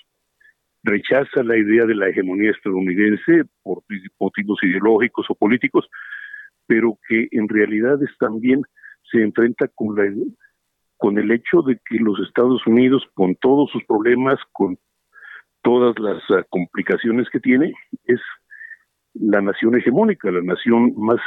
[0.83, 3.83] rechaza la idea de la hegemonía estadounidense por
[4.19, 5.87] motivos ideológicos o políticos,
[6.65, 8.61] pero que en realidad es también
[9.11, 10.05] se enfrenta con la
[11.03, 14.79] con el hecho de que los Estados Unidos, con todos sus problemas, con
[15.61, 17.73] todas las ah, complicaciones que tiene,
[18.05, 18.21] es
[19.13, 21.19] la nación hegemónica, la nación más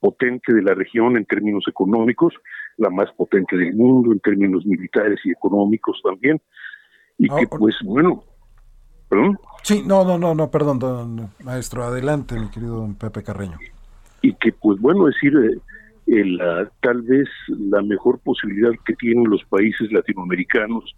[0.00, 2.34] potente de la región en términos económicos,
[2.76, 6.40] la más potente del mundo en términos militares y económicos también,
[7.18, 8.24] y que pues bueno,
[9.08, 9.38] ¿perdón?
[9.62, 13.58] Sí, no, no, no, no, perdón, maestro, adelante, mi querido don Pepe Carreño.
[14.22, 15.56] Y que pues bueno, decir, eh,
[16.80, 20.96] tal vez la mejor posibilidad que tienen los países latinoamericanos,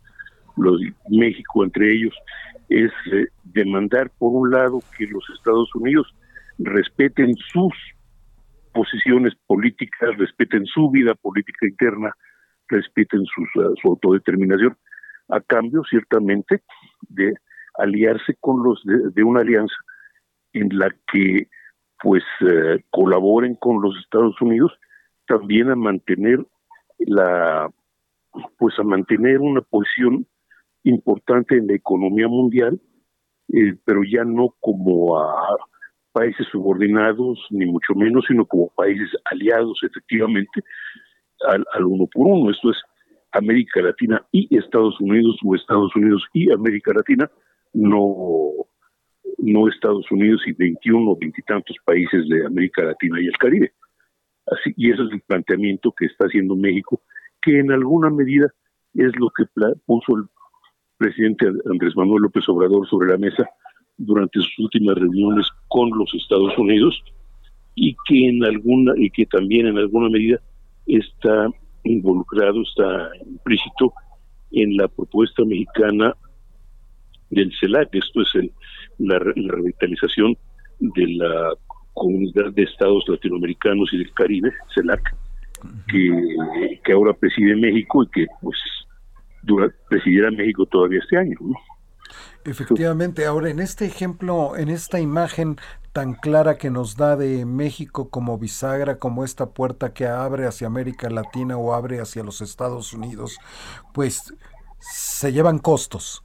[0.57, 2.15] los México entre ellos,
[2.69, 6.07] es eh, demandar por un lado que los Estados Unidos
[6.59, 7.73] respeten sus
[8.73, 12.15] posiciones políticas, respeten su vida política interna,
[12.69, 13.49] respeten sus,
[13.81, 14.77] su autodeterminación,
[15.29, 16.63] a cambio ciertamente
[17.09, 17.35] de
[17.79, 19.75] aliarse con los de, una alianza
[20.53, 21.49] en la que
[22.03, 24.73] pues uh, colaboren con los Estados Unidos
[25.31, 26.45] también a mantener
[26.99, 27.71] la
[28.59, 30.27] pues a mantener una posición
[30.83, 32.81] importante en la economía mundial,
[33.53, 35.57] eh, pero ya no como a
[36.13, 40.63] países subordinados, ni mucho menos, sino como países aliados efectivamente
[41.47, 42.51] al, uno por uno.
[42.51, 42.79] Esto es
[43.33, 47.31] América Latina y Estados Unidos o Estados Unidos y América Latina,
[47.73, 48.53] no,
[49.39, 53.73] no Estados Unidos y 21 o veintitantos países de América Latina y el Caribe.
[54.51, 57.01] Así, y ese es el planteamiento que está haciendo México,
[57.43, 58.53] que en alguna medida
[58.95, 59.45] es lo que
[59.87, 60.25] puso el
[60.99, 63.49] presidente Andrés Manuel López Obrador sobre la mesa
[63.97, 67.03] durante sus últimas reuniones con los Estados Unidos
[67.75, 70.41] y que en alguna y que también en alguna medida
[70.87, 71.49] está
[71.85, 73.93] involucrado, está implícito
[74.53, 76.15] en la propuesta mexicana
[77.31, 78.53] del CELAC, esto es el,
[78.99, 80.37] la, revitalización
[80.81, 81.55] de la
[81.95, 85.03] comunidad de estados latinoamericanos y del Caribe, CELAC,
[85.89, 88.57] que, que ahora preside México y que pues
[89.89, 91.37] presidirá México todavía este año.
[91.41, 91.57] ¿no?
[92.45, 95.57] Efectivamente, ahora en este ejemplo, en esta imagen
[95.93, 100.67] tan clara que nos da de México como bisagra, como esta puerta que abre hacia
[100.67, 103.39] América Latina o abre hacia los Estados Unidos,
[103.93, 104.35] pues
[104.79, 106.25] se llevan costos.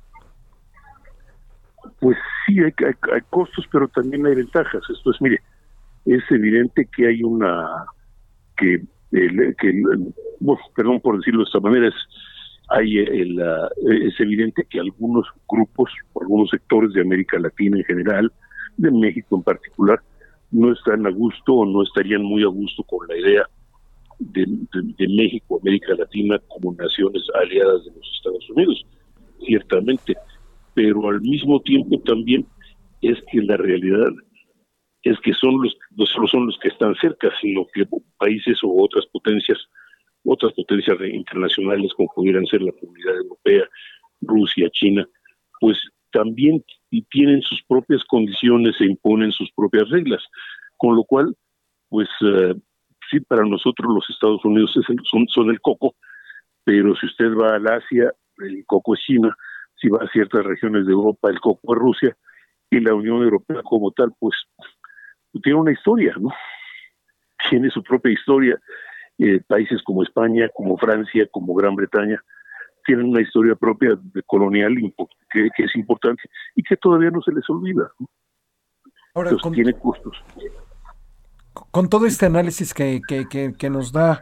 [1.99, 2.73] Pues sí, hay,
[3.13, 4.83] hay, costos, pero también hay ventajas.
[4.89, 5.41] Esto es, mire,
[6.05, 7.67] es evidente que hay una,
[8.57, 8.81] que,
[9.11, 9.81] que
[10.39, 11.95] bueno, perdón por decirlo de esta manera, es
[12.69, 13.39] hay el,
[14.05, 18.31] es evidente que algunos grupos, algunos sectores de América Latina en general,
[18.77, 20.01] de México en particular,
[20.51, 23.43] no están a gusto o no estarían muy a gusto con la idea
[24.19, 24.45] de,
[24.97, 28.85] de, México, América Latina como naciones aliadas de los Estados Unidos,
[29.45, 30.15] ciertamente,
[30.73, 32.45] pero al mismo tiempo también
[33.01, 34.09] es que la realidad
[35.05, 37.85] es que son los no solo son los que están cerca, sino que
[38.17, 39.59] países o otras potencias
[40.25, 43.63] otras potencias internacionales como pudieran ser la Comunidad Europea,
[44.21, 45.07] Rusia, China,
[45.59, 45.77] pues
[46.11, 46.63] también
[47.11, 50.23] tienen sus propias condiciones e imponen sus propias reglas,
[50.77, 51.35] con lo cual,
[51.89, 52.55] pues eh,
[53.11, 54.73] sí, para nosotros los Estados Unidos
[55.11, 55.93] son, son el coco,
[56.63, 59.35] pero si usted va al Asia, el coco es China,
[59.79, 62.17] si va a ciertas regiones de Europa, el coco es Rusia,
[62.71, 64.35] y la Unión Europea como tal, pues
[65.41, 66.29] tiene una historia, ¿no?
[67.49, 68.59] Tiene su propia historia
[69.17, 72.21] eh, países como España, como Francia, como Gran Bretaña,
[72.85, 74.75] tienen una historia propia de colonial
[75.31, 76.23] que, es importante
[76.55, 77.91] y que todavía no se les olvida.
[79.13, 80.21] Ahora, tiene costos.
[81.71, 84.21] Con todo este análisis que, que, que nos da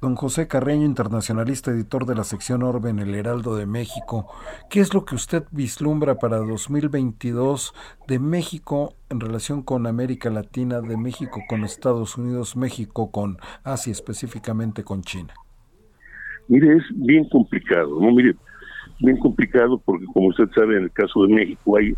[0.00, 4.28] Don José Carreño, internacionalista, editor de la sección Orbe en el Heraldo de México,
[4.70, 7.74] ¿qué es lo que usted vislumbra para 2022
[8.06, 13.90] de México en relación con América Latina, de México con Estados Unidos, México con Asia,
[13.90, 15.34] específicamente con China?
[16.46, 18.12] Mire, es bien complicado, ¿no?
[18.12, 18.36] Mire,
[19.00, 21.92] bien complicado porque como usted sabe, en el caso de México hay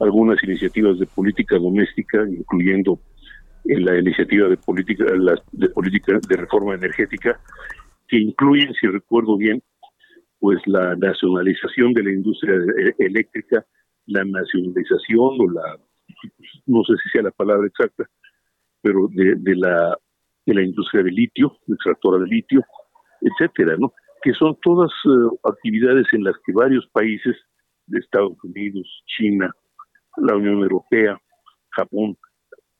[0.00, 3.21] algunas iniciativas de política doméstica, incluyendo en
[3.64, 5.04] la iniciativa de política
[5.52, 7.40] de política de reforma energética
[8.08, 9.62] que incluyen, si recuerdo bien,
[10.38, 12.54] pues la nacionalización de la industria
[12.98, 13.64] eléctrica,
[14.06, 15.78] la nacionalización o la,
[16.66, 18.08] no sé si sea la palabra exacta,
[18.82, 19.96] pero de, de la
[20.44, 22.64] de la industria de litio, extractora de litio,
[23.20, 23.92] etcétera, ¿no?
[24.22, 27.36] Que son todas eh, actividades en las que varios países
[27.86, 29.50] de Estados Unidos, China,
[30.16, 31.20] la Unión Europea,
[31.70, 32.16] Japón,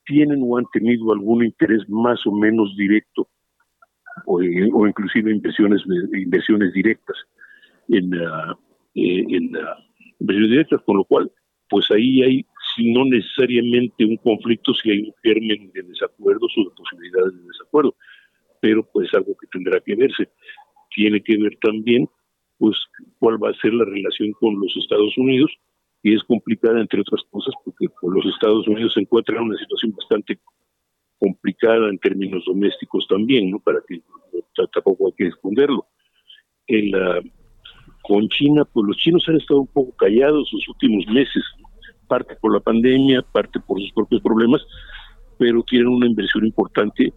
[0.05, 3.27] tienen o han tenido algún interés más o menos directo
[4.25, 5.81] o, eh, inclusive inversiones
[6.13, 7.17] inversiones directas
[7.89, 8.55] en, uh,
[8.95, 9.51] en
[10.19, 11.31] inversiones directas, con lo cual,
[11.69, 12.45] pues ahí hay,
[12.75, 17.47] si no necesariamente un conflicto, si hay un germen de desacuerdos o de posibilidades de
[17.47, 17.95] desacuerdo,
[18.61, 20.29] pero pues algo que tendrá que verse.
[20.95, 22.07] Tiene que ver también,
[22.59, 22.77] pues,
[23.19, 25.51] cuál va a ser la relación con los Estados Unidos,
[26.03, 29.57] y es complicada, entre otras cosas, porque pues, los Estados Unidos se encuentran en una
[29.57, 30.37] situación bastante
[31.17, 33.59] complicada en términos domésticos también, ¿no?
[33.59, 34.01] Para que
[34.73, 35.87] tampoco hay que esconderlo.
[36.67, 37.21] En la,
[38.01, 41.43] con China, pues los chinos han estado un poco callados los últimos meses,
[42.07, 44.61] parte por la pandemia, parte por sus propios problemas,
[45.37, 47.13] pero tienen una inversión importante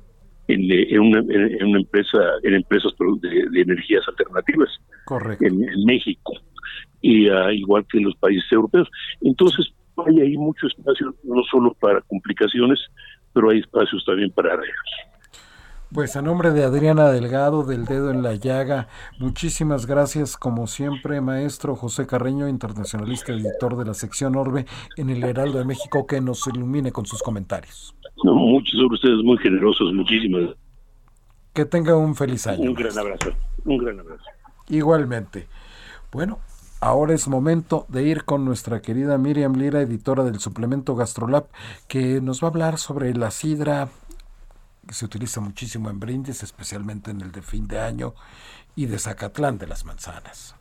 [0.48, 4.68] en, en, una, en una, empresa, en empresas de, energías alternativas
[5.40, 6.32] en, México,
[7.02, 8.88] y uh, igual que en los países europeos.
[9.20, 9.66] Entonces,
[10.06, 12.78] hay ahí mucho espacio, no solo para complicaciones,
[13.32, 14.90] pero hay espacios también para arreglos.
[15.92, 18.88] Pues a nombre de Adriana Delgado del Dedo en la Llaga,
[19.20, 24.66] muchísimas gracias como siempre, maestro José Carreño, internacionalista, editor de la sección Orbe
[24.96, 27.94] en el Heraldo de México, que nos ilumine con sus comentarios.
[28.24, 30.56] No, muchos sobre ustedes, muy generosos, muchísimas.
[31.54, 32.68] Que tenga un feliz año.
[32.68, 33.30] Un gran abrazo,
[33.64, 34.24] un gran abrazo.
[34.68, 35.46] Igualmente.
[36.10, 36.40] Bueno,
[36.78, 41.46] Ahora es momento de ir con nuestra querida Miriam Lira, editora del suplemento Gastrolab,
[41.88, 43.88] que nos va a hablar sobre la sidra
[44.86, 48.14] que se utiliza muchísimo en brindis, especialmente en el de fin de año,
[48.74, 50.54] y de Zacatlán de las Manzanas.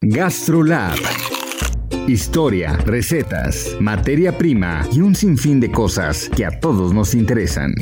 [0.00, 0.98] GastroLab.
[2.06, 7.72] Historia, recetas, materia prima y un sinfín de cosas que a todos nos interesan.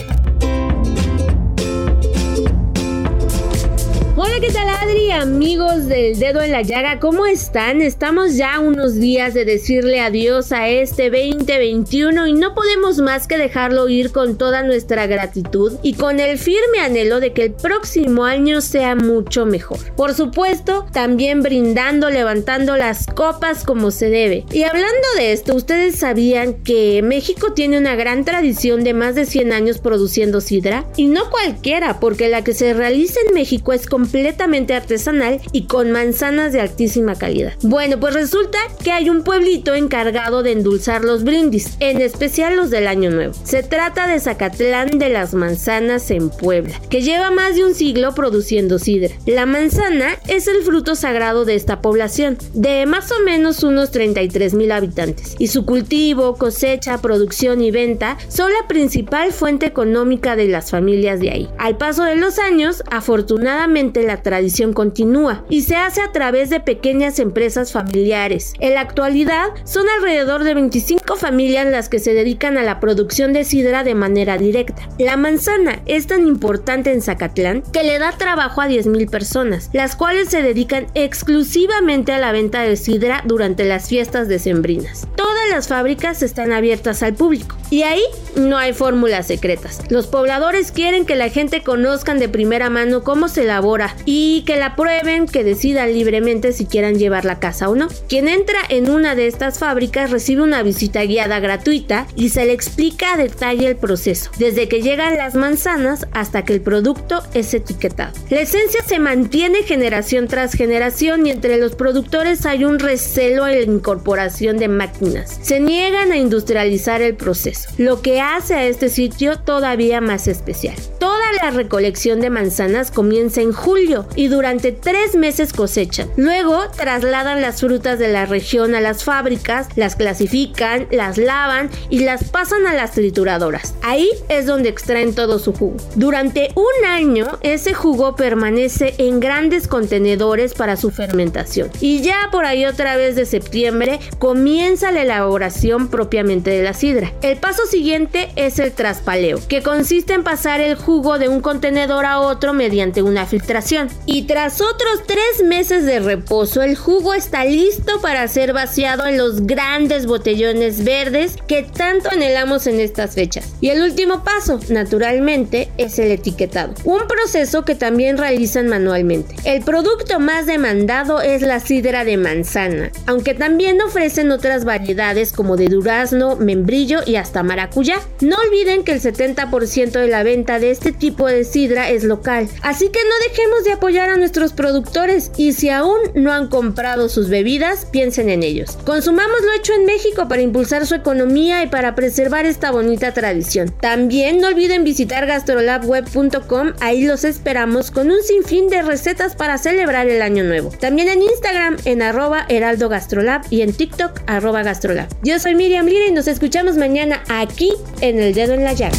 [4.40, 5.10] ¿Qué tal Adri?
[5.10, 7.82] Amigos del dedo en la llaga, ¿cómo están?
[7.82, 13.36] Estamos ya unos días de decirle adiós a este 2021 y no podemos más que
[13.36, 18.26] dejarlo ir con toda nuestra gratitud y con el firme anhelo de que el próximo
[18.26, 19.80] año sea mucho mejor.
[19.96, 24.44] Por supuesto, también brindando, levantando las copas como se debe.
[24.52, 29.26] Y hablando de esto, ustedes sabían que México tiene una gran tradición de más de
[29.26, 33.88] 100 años produciendo sidra y no cualquiera, porque la que se realiza en México es
[33.88, 37.54] completamente completamente artesanal y con manzanas de altísima calidad.
[37.62, 42.68] Bueno, pues resulta que hay un pueblito encargado de endulzar los brindis, en especial los
[42.68, 43.32] del Año Nuevo.
[43.44, 48.14] Se trata de Zacatlán de las Manzanas en Puebla, que lleva más de un siglo
[48.14, 49.14] produciendo sidra.
[49.24, 54.52] La manzana es el fruto sagrado de esta población, de más o menos unos 33
[54.52, 60.48] mil habitantes, y su cultivo, cosecha, producción y venta son la principal fuente económica de
[60.48, 61.48] las familias de ahí.
[61.56, 66.60] Al paso de los años, afortunadamente la tradición continúa y se hace a través de
[66.60, 68.52] pequeñas empresas familiares.
[68.60, 73.32] En la actualidad son alrededor de 25 familias las que se dedican a la producción
[73.32, 74.88] de sidra de manera directa.
[74.98, 79.96] La manzana es tan importante en Zacatlán que le da trabajo a 10.000 personas, las
[79.96, 85.06] cuales se dedican exclusivamente a la venta de sidra durante las fiestas decembrinas.
[85.16, 88.02] Todas las fábricas están abiertas al público y ahí
[88.36, 89.80] no hay fórmulas secretas.
[89.90, 94.56] Los pobladores quieren que la gente conozcan de primera mano cómo se elabora y que
[94.56, 97.88] la prueben, que decidan libremente si quieran llevarla a casa o no.
[98.08, 102.54] Quien entra en una de estas fábricas recibe una visita guiada gratuita y se le
[102.54, 107.52] explica a detalle el proceso, desde que llegan las manzanas hasta que el producto es
[107.52, 108.14] etiquetado.
[108.30, 113.58] La esencia se mantiene generación tras generación y entre los productores hay un recelo en
[113.58, 115.38] la incorporación de máquinas.
[115.42, 120.76] Se niegan a industrializar el proceso, lo que hace a este sitio todavía más especial.
[120.98, 126.08] Toda la recolección de manzanas comienza en julio y durante tres meses cosechan.
[126.16, 132.00] Luego trasladan las frutas de la región a las fábricas, las clasifican, las lavan y
[132.00, 133.74] las pasan a las trituradoras.
[133.82, 135.76] Ahí es donde extraen todo su jugo.
[135.94, 141.70] Durante un año ese jugo permanece en grandes contenedores para su fermentación.
[141.80, 147.12] Y ya por ahí otra vez de septiembre comienza la elaboración propiamente de la sidra.
[147.22, 152.04] El paso siguiente es el traspaleo, que consiste en pasar el jugo de un contenedor
[152.04, 153.77] a otro mediante una filtración.
[154.06, 159.18] Y tras otros tres meses de reposo, el jugo está listo para ser vaciado en
[159.18, 163.52] los grandes botellones verdes que tanto anhelamos en estas fechas.
[163.60, 169.34] Y el último paso, naturalmente, es el etiquetado, un proceso que también realizan manualmente.
[169.44, 175.56] El producto más demandado es la sidra de manzana, aunque también ofrecen otras variedades como
[175.56, 178.00] de durazno, membrillo y hasta maracuyá.
[178.20, 182.48] No olviden que el 70% de la venta de este tipo de sidra es local,
[182.62, 187.08] así que no dejemos de apoyar a nuestros productores y si aún no han comprado
[187.08, 188.78] sus bebidas, piensen en ellos.
[188.84, 193.72] Consumamos lo hecho en México para impulsar su economía y para preservar esta bonita tradición.
[193.80, 200.08] También no olviden visitar gastrolabweb.com, ahí los esperamos con un sinfín de recetas para celebrar
[200.08, 200.70] el año nuevo.
[200.80, 205.08] También en Instagram en arroba heraldo gastrolab y en TikTok arroba gastrolab.
[205.22, 208.96] Yo soy Miriam Lira y nos escuchamos mañana aquí en El Dedo en la Llaga.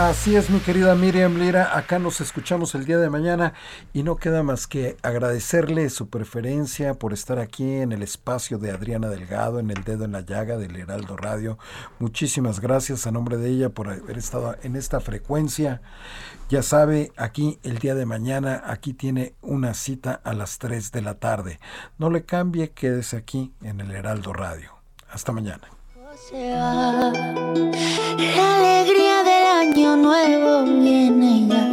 [0.00, 1.76] Así es, mi querida Miriam Lira.
[1.76, 3.52] Acá nos escuchamos el día de mañana
[3.92, 8.70] y no queda más que agradecerle su preferencia por estar aquí en el espacio de
[8.70, 11.58] Adriana Delgado, en el dedo en la llaga del Heraldo Radio.
[11.98, 15.82] Muchísimas gracias a nombre de ella por haber estado en esta frecuencia.
[16.48, 21.02] Ya sabe, aquí el día de mañana, aquí tiene una cita a las 3 de
[21.02, 21.60] la tarde.
[21.98, 24.72] No le cambie, quédese aquí en el Heraldo Radio.
[25.10, 25.68] Hasta mañana.
[28.38, 29.29] Alegría del
[29.60, 31.68] año nuevo viene ya.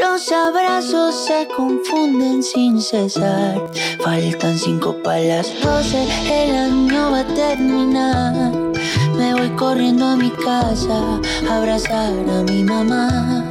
[0.00, 3.60] Los abrazos se confunden sin cesar.
[4.04, 8.52] Faltan cinco para las doce, el año va a terminar.
[9.16, 13.44] Me voy corriendo a mi casa a abrazar a mi mamá.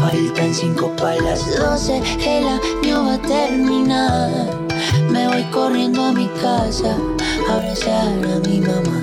[0.00, 4.30] Faltan cinco para las doce, el año va a terminar.
[5.10, 6.96] Me voy corriendo a mi casa
[7.46, 9.02] a abrazar a mi mamá.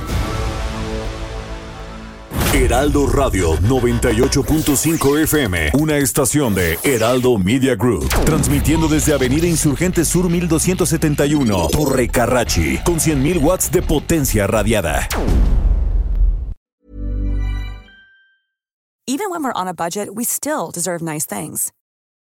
[2.61, 10.29] Heraldo Radio 98.5 FM, una estación de Heraldo Media Group, transmitiendo desde Avenida Insurgente Sur
[10.29, 15.07] 1271, Torre Carrachi, con 100.000 watts de potencia radiada.
[19.07, 21.71] Even when we're on a budget, we still deserve nice things.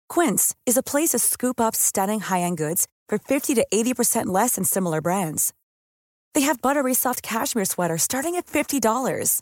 [0.10, 4.56] Quince is a place to scoop up stunning high-end goods for 50 to 80% less
[4.56, 5.54] than similar brands.
[6.34, 9.42] They have buttery soft cashmere sweaters starting at $50,